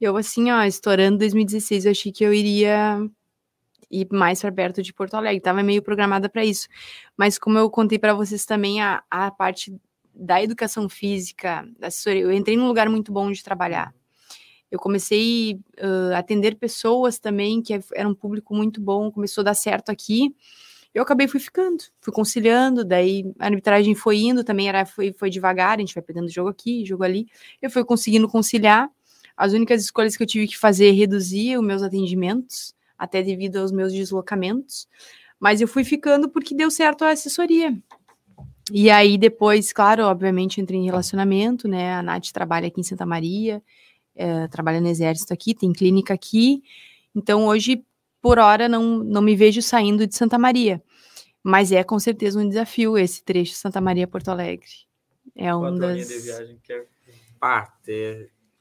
[0.00, 2.98] Eu, assim, ó, estourando 2016, eu achei que eu iria
[3.90, 5.38] ir mais para perto de Porto Alegre.
[5.38, 6.68] Estava meio programada para isso.
[7.16, 9.74] Mas como eu contei para vocês também, a, a parte
[10.14, 13.94] da educação física, da assessoria, eu entrei num lugar muito bom de trabalhar.
[14.70, 19.46] Eu comecei uh, a atender pessoas também, que era um público muito bom, começou a
[19.46, 20.34] dar certo aqui.
[20.94, 25.30] Eu acabei fui ficando, fui conciliando, daí a arbitragem foi indo, também era foi, foi
[25.30, 27.26] devagar, a gente vai pegando jogo aqui, jogo ali.
[27.60, 28.88] Eu fui conseguindo conciliar.
[29.36, 33.56] As únicas escolhas que eu tive que fazer é reduzir os meus atendimentos, até devido
[33.56, 34.86] aos meus deslocamentos.
[35.40, 37.74] Mas eu fui ficando porque deu certo a assessoria.
[38.70, 41.94] E aí depois, claro, obviamente entrei em relacionamento, né?
[41.94, 43.62] A Nath trabalha aqui em Santa Maria,
[44.14, 46.62] é, trabalha no exército aqui, tem clínica aqui.
[47.14, 47.82] Então hoje,
[48.20, 50.82] por hora, não, não me vejo saindo de Santa Maria.
[51.42, 54.68] Mas é com certeza um desafio esse trecho Santa Maria Porto Alegre.
[55.34, 56.06] É um das.
[56.06, 56.84] De viagem que é...
[57.40, 57.72] Ah,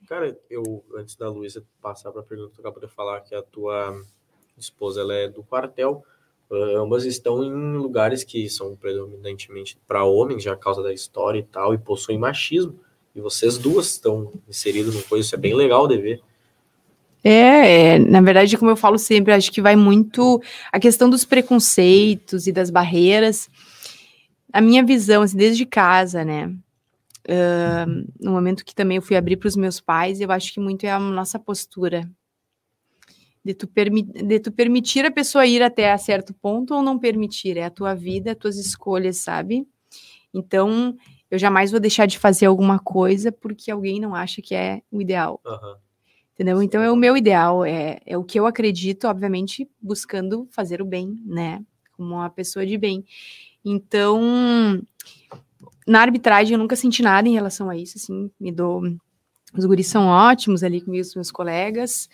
[0.08, 3.44] Cara, eu, antes da Luísa passar para a pergunta, tu acabou de falar que a
[3.44, 4.02] tua
[4.60, 6.03] esposa ela é do quartel.
[6.49, 11.39] Uh, ambas estão em lugares que são predominantemente para homens, já a causa da história
[11.39, 12.80] e tal, e possuem machismo.
[13.16, 16.22] E vocês duas estão inseridas no coisa, isso é bem legal de ver.
[17.24, 20.41] É, é, na verdade, como eu falo sempre, acho que vai muito
[20.72, 23.49] a questão dos preconceitos e das barreiras.
[24.51, 26.47] A minha visão, assim, desde casa, né?
[27.28, 30.60] Uh, no momento que também eu fui abrir para os meus pais, eu acho que
[30.60, 32.10] muito é a nossa postura
[33.44, 37.58] de tu, de tu permitir a pessoa ir até a certo ponto ou não permitir,
[37.58, 39.68] é a tua vida, as tuas escolhas, sabe?
[40.34, 40.96] Então,
[41.32, 45.02] eu jamais vou deixar de fazer alguma coisa porque alguém não acha que é o
[45.02, 45.40] ideal.
[45.46, 45.76] Uhum.
[46.34, 46.64] Entendeu?
[46.64, 50.86] Então, é o meu ideal, é, é o que eu acredito, obviamente, buscando fazer o
[50.86, 51.64] bem, né?
[51.94, 53.06] Como uma pessoa de bem.
[53.64, 54.82] Então,
[55.86, 58.82] na arbitragem, eu nunca senti nada em relação a isso, assim, me dou.
[59.54, 62.08] Os guris são ótimos ali comigo, os meus colegas.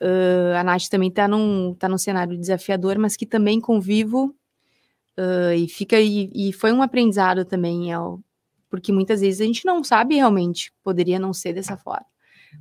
[0.00, 4.34] Uh, a Nath também está num, tá num cenário desafiador, mas que também convivo
[5.16, 7.96] uh, e fica e, e, foi um aprendizado também, é,
[8.68, 12.06] porque muitas vezes a gente não sabe realmente, poderia não ser dessa forma.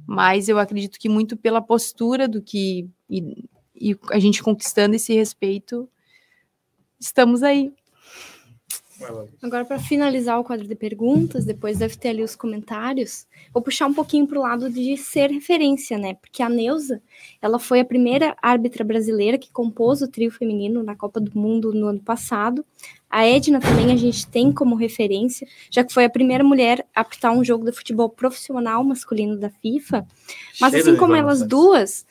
[0.07, 5.13] Mas eu acredito que muito pela postura do que e, e a gente conquistando esse
[5.13, 5.89] respeito,
[6.99, 7.73] estamos aí.
[9.41, 13.87] Agora, para finalizar o quadro de perguntas, depois deve ter ali os comentários, vou puxar
[13.87, 16.13] um pouquinho para o lado de ser referência, né?
[16.15, 17.01] Porque a Neuza,
[17.41, 21.73] ela foi a primeira árbitra brasileira que compôs o trio feminino na Copa do Mundo
[21.73, 22.65] no ano passado.
[23.09, 27.01] A Edna também a gente tem como referência, já que foi a primeira mulher a
[27.01, 30.07] apitar um jogo de futebol profissional masculino da FIFA.
[30.59, 32.05] Mas assim como elas duas,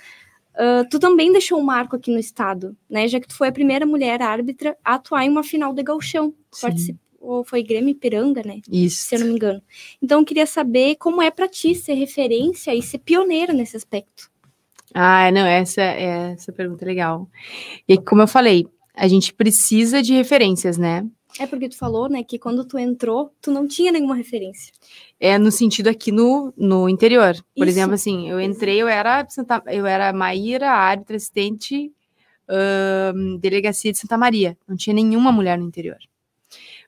[0.55, 3.09] Uh, tu também deixou um marco aqui no estado, né?
[3.09, 6.33] Já que tu foi a primeira mulher árbitra a atuar em uma final de galchão.
[6.61, 8.61] Participou, foi Grêmio Ipiranga, né?
[8.71, 9.09] Isso.
[9.09, 9.61] Se eu não me engano.
[10.01, 14.31] Então, eu queria saber como é para ti ser referência e ser pioneira nesse aspecto.
[14.95, 17.29] Ah, não, essa, essa pergunta é legal.
[17.89, 21.05] E como eu falei, a gente precisa de referências, né?
[21.39, 24.73] É porque tu falou, né, que quando tu entrou, tu não tinha nenhuma referência.
[25.19, 27.35] É no sentido aqui no, no interior.
[27.57, 27.77] Por Isso.
[27.77, 29.27] exemplo, assim, eu entrei, eu era
[29.67, 31.93] eu era Maíra, árbitra assistente,
[32.49, 34.57] uh, delegacia de Santa Maria.
[34.67, 35.99] Não tinha nenhuma mulher no interior.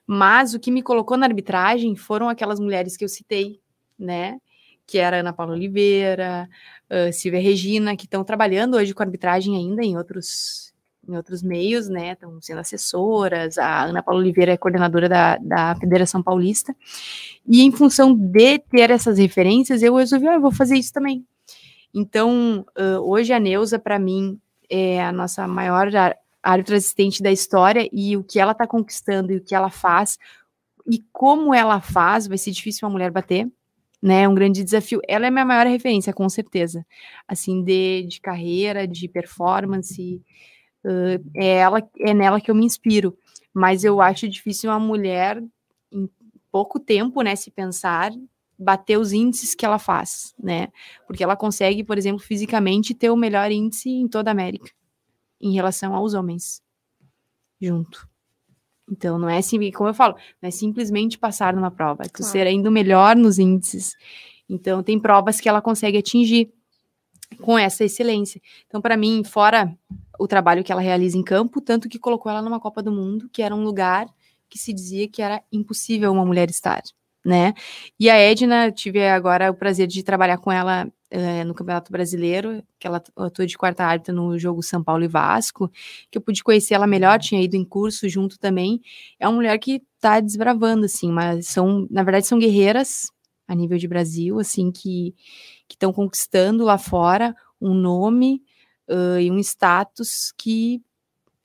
[0.05, 3.59] Mas o que me colocou na arbitragem foram aquelas mulheres que eu citei,
[3.99, 4.39] né?
[4.85, 6.47] Que era Ana Paula Oliveira,
[6.89, 10.66] uh, Silvia Regina, que estão trabalhando hoje com arbitragem ainda em outros
[11.07, 12.13] em outros meios, né?
[12.13, 16.75] Estão sendo assessoras, a Ana Paula Oliveira é coordenadora da, da Federação Paulista.
[17.47, 21.25] E em função de ter essas referências, eu resolvi, ah, eu vou fazer isso também.
[21.93, 24.39] Então, uh, hoje a Neuza, para mim,
[24.69, 25.89] é a nossa maior
[26.43, 30.17] árbitra assistente da história e o que ela está conquistando e o que ela faz
[30.89, 33.47] e como ela faz, vai ser difícil uma mulher bater,
[34.01, 34.21] né?
[34.23, 35.01] É um grande desafio.
[35.07, 36.85] Ela é minha maior referência, com certeza.
[37.27, 40.21] Assim, de, de carreira, de performance,
[40.83, 43.17] Uh, é, ela, é nela que eu me inspiro.
[43.53, 45.43] Mas eu acho difícil uma mulher,
[45.91, 46.09] em
[46.51, 48.11] pouco tempo, né, se pensar,
[48.57, 50.69] bater os índices que ela faz, né?
[51.05, 54.71] Porque ela consegue, por exemplo, fisicamente ter o melhor índice em toda a América
[55.39, 56.61] em relação aos homens
[57.61, 58.07] junto.
[58.89, 62.17] Então, não é assim, como eu falo, não é simplesmente passar numa prova, é tu
[62.17, 62.31] claro.
[62.31, 63.95] ser ainda melhor nos índices.
[64.49, 66.53] Então, tem provas que ela consegue atingir
[67.41, 68.41] com essa excelência.
[68.67, 69.75] Então, para mim, fora
[70.19, 73.29] o trabalho que ela realiza em campo, tanto que colocou ela numa Copa do Mundo,
[73.31, 74.07] que era um lugar
[74.49, 76.81] que se dizia que era impossível uma mulher estar,
[77.23, 77.53] né?
[77.99, 82.63] E a Edna, tive agora o prazer de trabalhar com ela é, no Campeonato Brasileiro,
[82.79, 85.69] que ela atua de quarta árbitra no jogo São Paulo e Vasco,
[86.09, 88.81] que eu pude conhecer ela melhor, tinha ido em curso junto também.
[89.19, 93.11] É uma mulher que tá desbravando, assim, mas são, na verdade, são guerreiras
[93.47, 95.15] a nível de Brasil, assim, que
[95.69, 98.43] estão conquistando lá fora um nome
[98.87, 100.81] uh, e um status que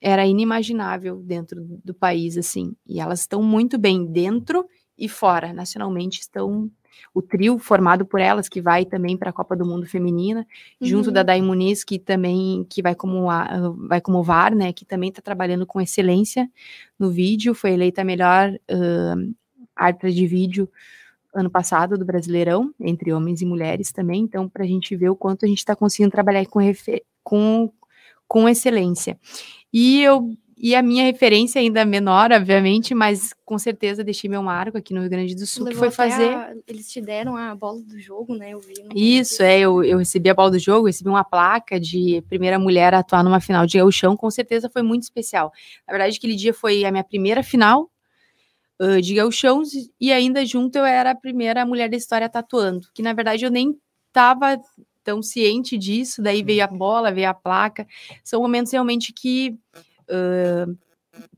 [0.01, 2.75] era inimaginável dentro do país, assim.
[2.87, 4.67] E elas estão muito bem dentro
[4.99, 6.71] e fora, nacionalmente, estão
[7.15, 10.47] o trio formado por elas, que vai também para a Copa do Mundo Feminina,
[10.81, 10.87] uhum.
[10.87, 14.85] junto da Dai Muniz, que também que vai como, a, vai como VAR, né, que
[14.85, 16.51] também está trabalhando com excelência
[16.99, 19.35] no vídeo, foi eleita a melhor uh,
[19.75, 20.69] árbitra de vídeo
[21.35, 25.17] ano passado do Brasileirão, entre homens e mulheres também, então para a gente ver o
[25.17, 26.61] quanto a gente está conseguindo trabalhar com,
[27.23, 27.73] com,
[28.29, 29.19] com excelência.
[29.73, 34.79] E eu e a minha referência ainda menor, obviamente, mas com certeza deixei meu marco
[34.79, 36.29] aqui no Rio Grande do Sul, Levou que foi fazer.
[36.29, 36.55] A...
[36.69, 38.51] Eles te deram a bola do jogo, né?
[38.51, 38.75] Eu vi.
[38.95, 42.95] Isso, é, eu, eu recebi a bola do jogo, recebi uma placa de primeira mulher
[42.95, 45.51] a atuar numa final de gauchão, com certeza foi muito especial.
[45.85, 47.91] Na verdade, aquele dia foi a minha primeira final
[48.83, 49.63] uh, de gauchão,
[50.01, 53.51] e ainda junto eu era a primeira mulher da história tatuando, que na verdade eu
[53.51, 53.79] nem
[54.09, 54.61] estava
[55.05, 57.87] tão ciente disso, daí veio a bola, veio a placa.
[58.23, 59.57] São momentos realmente que
[60.09, 60.79] uh,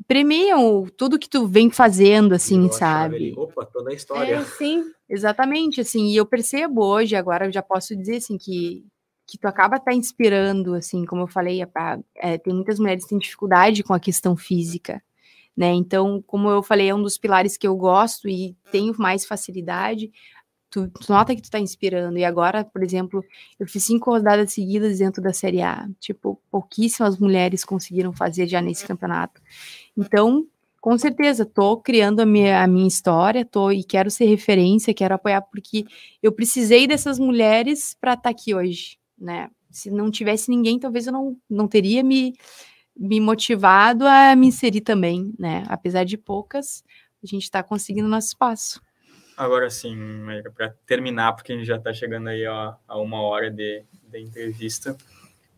[0.07, 3.35] premiam tudo que tu vem fazendo, assim, sabe?
[3.37, 4.35] Opa, toda a história.
[4.37, 8.85] É, sim, exatamente, assim, e eu percebo hoje, agora eu já posso dizer, assim, que
[9.27, 13.09] que tu acaba tá inspirando, assim, como eu falei, a, é, tem muitas mulheres que
[13.09, 15.03] têm dificuldade com a questão física,
[15.57, 15.73] né?
[15.73, 20.11] Então, como eu falei, é um dos pilares que eu gosto e tenho mais facilidade
[20.75, 22.19] tu, tu, nota que tu tá inspirando.
[22.19, 23.25] E agora, por exemplo,
[23.61, 25.89] eu fiz cinco rodadas seguidas dentro da Série A.
[26.01, 29.41] Tipo, pouquíssimas mulheres conseguiram fazer já nesse campeonato.
[29.97, 30.45] Então,
[30.81, 35.15] com certeza, tô criando a minha, a minha história, tô e quero ser referência, quero
[35.15, 35.85] apoiar, porque
[36.21, 39.49] eu precisei dessas mulheres para estar tá aqui hoje, né?
[39.71, 42.35] Se não tivesse ninguém, talvez eu não, não teria me,
[42.97, 45.65] me motivado a me inserir também, né?
[45.69, 46.85] Apesar de poucas,
[47.23, 48.81] a gente está conseguindo nosso espaço.
[49.37, 49.97] Agora sim,
[50.55, 54.21] para terminar, porque a gente já está chegando aí ó, a uma hora de, de
[54.21, 54.97] entrevista.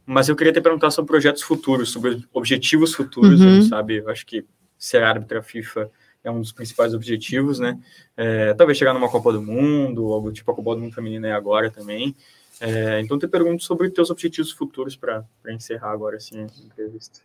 [0.04, 3.62] Mas eu queria te perguntar sobre projetos futuros, sobre objetivos futuros, uhum.
[3.62, 3.96] sabe?
[3.96, 4.46] Eu acho que
[4.78, 5.90] ser árbitra FIFA
[6.22, 7.78] é um dos principais objetivos, né?
[8.16, 11.32] É, talvez chegar numa Copa do Mundo, algo tipo a Copa do Mundo Feminina é
[11.32, 12.16] agora também.
[12.60, 17.20] É, então, te pergunto sobre teus objetivos futuros para encerrar agora assim, a entrevista.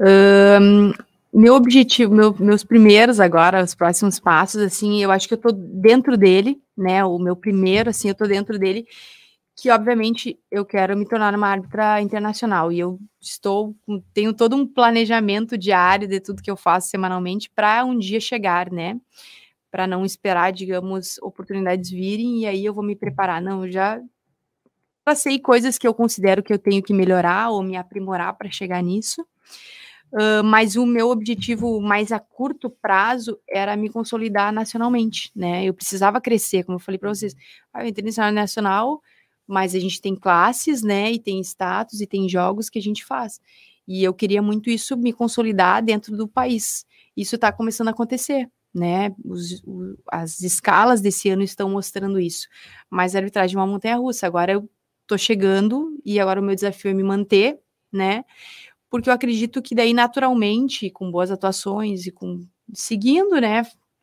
[0.00, 0.92] Um,
[1.32, 5.52] meu objetivo, meu, meus primeiros agora, os próximos passos, assim, eu acho que eu tô
[5.52, 7.04] dentro dele, né?
[7.04, 8.86] O meu primeiro, assim, eu tô dentro dele,
[9.56, 13.74] que obviamente eu quero me tornar uma árbitra internacional e eu estou,
[14.12, 18.70] tenho todo um planejamento diário de tudo que eu faço semanalmente para um dia chegar,
[18.70, 19.00] né?
[19.70, 23.40] Para não esperar, digamos, oportunidades virem e aí eu vou me preparar.
[23.40, 24.00] Não, eu já
[25.04, 28.82] passei coisas que eu considero que eu tenho que melhorar ou me aprimorar para chegar
[28.82, 29.26] nisso.
[30.12, 35.64] Uh, mas o meu objetivo mais a curto prazo era me consolidar nacionalmente, né?
[35.64, 37.34] Eu precisava crescer, como eu falei para vocês.
[37.72, 39.00] Ah, eu entrei no nacional,
[39.46, 41.10] mas a gente tem classes, né?
[41.12, 43.40] E tem status e tem jogos que a gente faz.
[43.88, 46.84] E eu queria muito isso me consolidar dentro do país.
[47.16, 49.14] Isso está começando a acontecer, né?
[49.24, 52.48] Os, o, as escalas desse ano estão mostrando isso.
[52.90, 54.26] Mas a arbitragem é uma montanha russa.
[54.26, 54.68] Agora eu
[55.06, 57.58] tô chegando e agora o meu desafio é me manter,
[57.92, 58.24] né?
[58.92, 63.62] porque eu acredito que daí naturalmente, com boas atuações e com seguindo, né,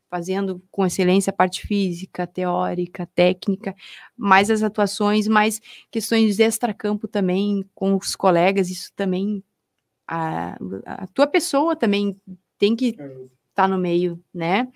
[0.10, 3.76] fazendo com excelência a parte física, teórica, técnica,
[4.18, 9.43] mais as atuações, mais questões de extracampo também com os colegas, isso também
[10.08, 12.20] a, a tua pessoa também
[12.58, 13.08] tem que estar
[13.54, 14.68] tá no meio, né?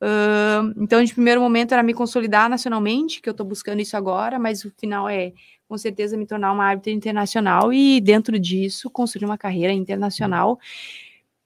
[0.00, 4.38] Uh, então, de primeiro momento era me consolidar nacionalmente, que eu estou buscando isso agora,
[4.38, 5.32] mas o final é
[5.68, 10.58] com certeza me tornar uma árbitra internacional e dentro disso construir uma carreira internacional.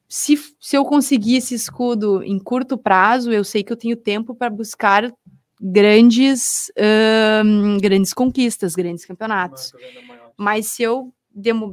[0.09, 4.35] Se, se eu conseguir esse escudo em curto prazo, eu sei que eu tenho tempo
[4.35, 5.13] para buscar
[5.61, 6.71] grandes,
[7.81, 9.73] grandes conquistas, grandes campeonatos.
[10.37, 11.13] Mas se eu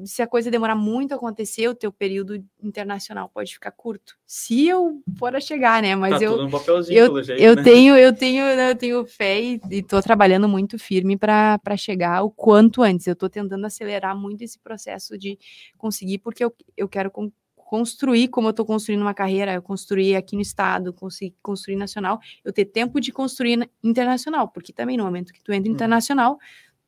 [0.06, 4.16] se a coisa demorar muito a acontecer, o teu período internacional pode ficar curto.
[4.26, 5.96] Se eu for a chegar, né?
[5.96, 6.50] Mas tá eu,
[6.90, 7.64] eu, jeito, eu né?
[7.64, 12.82] tenho, eu tenho, eu tenho fé e estou trabalhando muito firme para chegar o quanto
[12.82, 13.06] antes.
[13.06, 15.38] Eu estou tentando acelerar muito esse processo de
[15.78, 20.18] conseguir, porque eu, eu quero con construir como eu estou construindo uma carreira, eu construir
[20.18, 25.06] aqui no estado, conseguir construir nacional, eu ter tempo de construir internacional, porque também no
[25.06, 25.76] momento que tu entra Uhum.
[25.76, 26.38] internacional,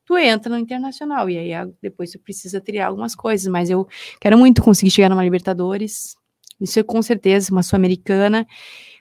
[0.04, 3.86] tu entra no internacional, e aí a- depois tu precisa triar algumas coisas, mas eu
[4.20, 6.14] quero muito conseguir chegar numa Libertadores,
[6.60, 8.46] isso é com certeza, uma Sul-Americana.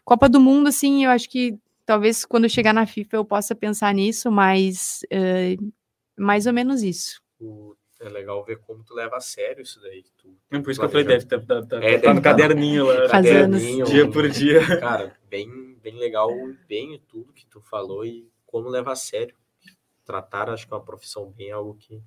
[0.03, 3.55] Copa do Mundo, assim, eu acho que talvez quando eu chegar na FIFA eu possa
[3.55, 5.55] pensar nisso, mas eh,
[6.17, 7.21] mais ou menos isso.
[8.01, 10.03] É legal ver como tu leva a sério isso daí.
[10.17, 12.29] Tu É por isso que eu falei, deve estar tá, tá, É, tá no tá.
[12.31, 14.79] caderninho lá, caderninho, dia por dia.
[14.79, 18.95] Cara, bem, bem legal o empenho e tudo que tu falou e como levar a
[18.95, 19.35] sério.
[20.05, 22.01] Tratar, acho que é uma profissão bem algo que,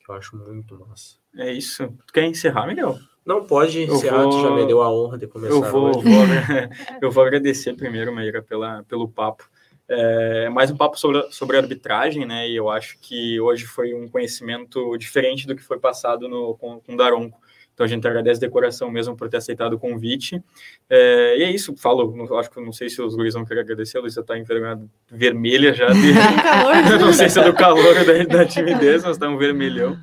[0.00, 1.16] que eu acho muito massa.
[1.36, 1.88] É isso.
[2.06, 2.98] Tu quer encerrar, Miguel?
[3.24, 6.02] Não pode encerrar, tu já vou- me deu a honra de começar Eu vou, vou,
[7.00, 9.48] eu vou agradecer primeiro, Maíra, pela, pelo papo.
[9.88, 12.48] É mais um papo sobre, sobre arbitragem, né?
[12.48, 16.80] E eu acho que hoje foi um conhecimento diferente do que foi passado no, com,
[16.80, 17.38] com o Daronco.
[17.74, 20.42] Então a gente agradece de coração mesmo por ter aceitado o convite.
[20.88, 23.60] É, e é isso, falo, não, acho que não sei se os guris vão querer
[23.60, 25.88] agradecer, a Luísa está envergonhada vermelha já.
[25.88, 26.12] De,
[26.98, 29.98] não sei se é do calor da, da timidez, mas está um vermelhão.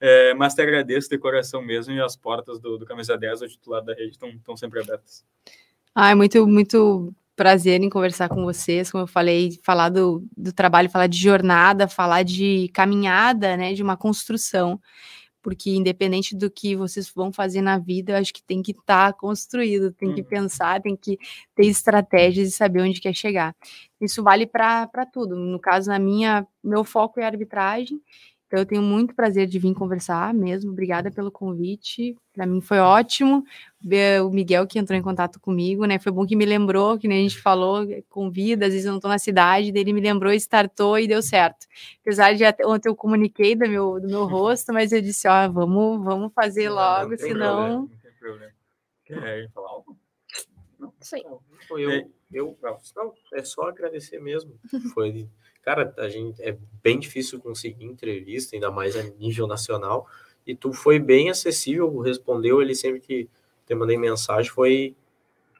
[0.00, 3.48] É, mas te agradeço de coração mesmo e as portas do, do Camisa 10, o
[3.48, 5.22] titular da rede, estão sempre abertas.
[5.94, 10.90] Ai, muito, muito prazer em conversar com vocês, como eu falei, falar do, do trabalho,
[10.90, 14.80] falar de jornada, falar de caminhada, né, de uma construção,
[15.42, 19.12] porque independente do que vocês vão fazer na vida, eu acho que tem que estar
[19.14, 20.26] construído, tem que Uhum.
[20.26, 21.18] pensar, tem que
[21.54, 23.54] ter estratégias e saber onde quer chegar.
[24.00, 25.36] Isso vale para tudo.
[25.36, 28.00] No caso, na minha, meu foco é arbitragem,
[28.50, 30.72] então eu tenho muito prazer de vir conversar mesmo.
[30.72, 32.16] Obrigada pelo convite.
[32.34, 33.44] Para mim foi ótimo
[33.80, 36.00] ver o Miguel que entrou em contato comigo, né?
[36.00, 38.98] Foi bom que me lembrou, que nem a gente falou, convida, às vezes eu não
[38.98, 41.68] estou na cidade, daí ele me lembrou, startou e deu certo.
[42.00, 45.48] Apesar de até, ontem eu comuniquei do meu, do meu rosto, mas eu disse, ó,
[45.48, 47.78] vamos, vamos fazer Não, logo, não senão.
[47.82, 48.52] Não tem problema.
[49.04, 49.96] Quer falar algo?
[50.76, 50.92] Não?
[51.12, 51.22] Aí.
[51.68, 52.58] Pô, Eu, eu,
[52.96, 54.58] não, é só agradecer mesmo.
[54.92, 55.28] Foi,
[55.62, 60.06] cara, a gente é bem difícil conseguir entrevista, ainda mais a nível nacional.
[60.46, 63.28] E tu foi bem acessível, respondeu ele sempre que
[63.66, 64.96] te mandei mensagem, foi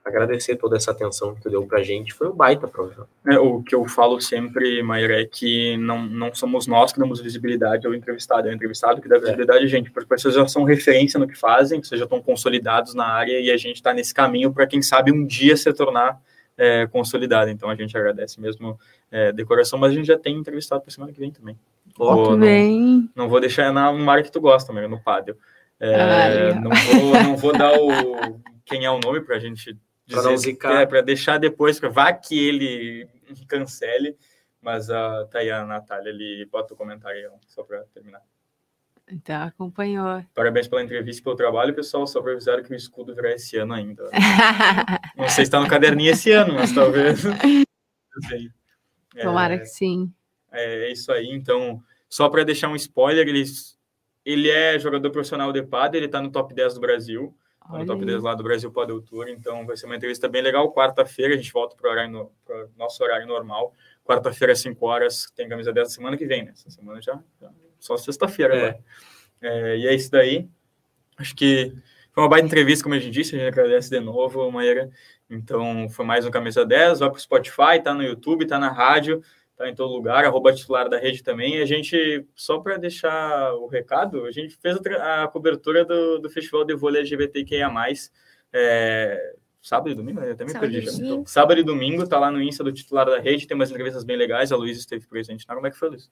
[0.05, 2.13] agradecer toda essa atenção que tu deu pra gente.
[2.13, 3.07] Foi um baita programa.
[3.27, 7.21] É, o que eu falo sempre, Maíra, é que não, não somos nós que damos
[7.21, 10.65] visibilidade ao entrevistado, é o entrevistado que dá visibilidade a gente, porque vocês já são
[10.65, 14.15] referência no que fazem, vocês já estão consolidados na área e a gente está nesse
[14.15, 16.21] caminho para, quem sabe, um dia se tornar
[16.63, 17.51] é, consolidado.
[17.51, 18.79] Então a gente agradece mesmo
[19.11, 21.59] é, de coração, mas a gente já tem entrevistado para semana que vem também.
[21.97, 23.11] Vou- Muito não, bem.
[23.17, 25.37] não vou deixar na uma área que tu gosta, Maíra, no Pádel.
[25.81, 29.77] É, Ah, não, vou, não vou dar o quem é o nome para a gente
[30.07, 30.83] dizer, zicar.
[30.83, 33.09] é, para deixar depois, pra- vá que ele
[33.49, 34.17] cancele,
[34.61, 38.21] mas a, tá aí a Natália ali, bota o comentário aí, só para terminar.
[39.13, 40.25] Então, acompanhou.
[40.35, 43.57] Parabéns pela entrevista e pelo trabalho, pessoal, só para avisar que o escudo virá esse
[43.57, 44.09] ano ainda.
[45.17, 47.23] Não sei se está no caderninho esse ano, mas talvez.
[49.17, 50.13] É, Tomara que sim.
[50.53, 53.43] é, é isso aí, então, só para deixar um spoiler, ele,
[54.25, 57.87] ele é jogador profissional de pádel, ele está no top 10 do Brasil, tá no
[57.87, 58.07] top aí.
[58.07, 60.73] 10 lá do Brasil Padel Tour, então vai ser uma entrevista bem legal.
[60.73, 63.75] Quarta-feira a gente volta para o nosso horário normal.
[64.05, 66.53] Quarta-feira, às 5 horas, tem camisa 10 da semana que vem, né?
[66.53, 67.51] Essa semana já, já
[67.81, 68.59] só sexta-feira É.
[68.59, 68.85] agora.
[69.43, 70.49] É, e é isso daí.
[71.17, 71.73] Acho que
[72.13, 74.91] foi uma baita entrevista, como a gente disse, a gente agradece de novo, Maíra.
[75.29, 78.71] Então, foi mais um Camisa 10, vai para o Spotify, tá no YouTube, tá na
[78.71, 79.23] rádio,
[79.57, 81.57] tá em todo lugar, arroba titular da rede também.
[81.57, 86.19] E a gente, só para deixar o recado, a gente fez a, a cobertura do,
[86.19, 87.71] do Festival de Vôlei LGBTQIA+,
[88.53, 90.91] é, sábado e domingo, eu até me perdi e já.
[90.91, 91.25] domingo.
[91.29, 94.17] Sábado e domingo, tá lá no Insta do titular da rede, tem umas entrevistas bem
[94.17, 95.47] legais, a Luísa esteve presente.
[95.47, 96.09] Como é que foi, Luísa?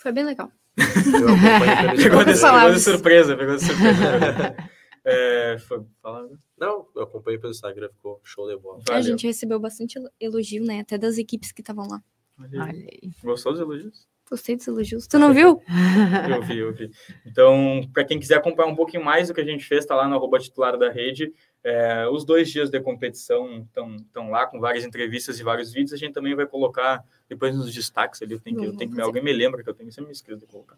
[0.00, 0.52] Foi bem legal.
[2.02, 4.56] Pegou de, pegou de surpresa, pegou de surpresa.
[5.04, 8.78] é, foi, fala, Não, eu acompanhei pelo Instagram, ficou show de bola.
[8.88, 9.02] A valeu.
[9.02, 10.80] gente recebeu bastante elo- elogio, né?
[10.80, 12.00] Até das equipes que estavam lá.
[12.38, 12.58] Olha aí.
[12.70, 13.10] Olha aí.
[13.22, 14.08] Gostou dos elogios?
[14.30, 15.06] Gostei dos elogios.
[15.08, 15.60] Tu não viu?
[16.30, 16.88] Eu vi, eu vi.
[17.26, 20.06] Então, para quem quiser acompanhar um pouquinho mais do que a gente fez, tá lá
[20.06, 21.32] no arroba titular da rede.
[21.62, 25.92] É, os dois dias de competição estão lá com várias entrevistas e vários vídeos.
[25.92, 28.32] A gente também vai colocar depois nos destaques ali.
[28.32, 30.40] Eu tenho que, eu tenho que alguém me lembra que eu tenho que me esqueço
[30.40, 30.76] de colocar.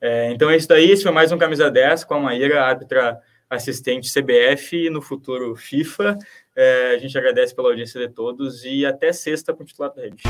[0.00, 0.90] É, então é isso daí.
[0.90, 5.54] Esse foi mais um Camisa 10 com a Maíra, árbitra assistente CBF e no futuro
[5.54, 6.18] FIFA.
[6.54, 10.02] É, a gente agradece pela audiência de todos e até sexta com o titular da
[10.02, 10.22] rede.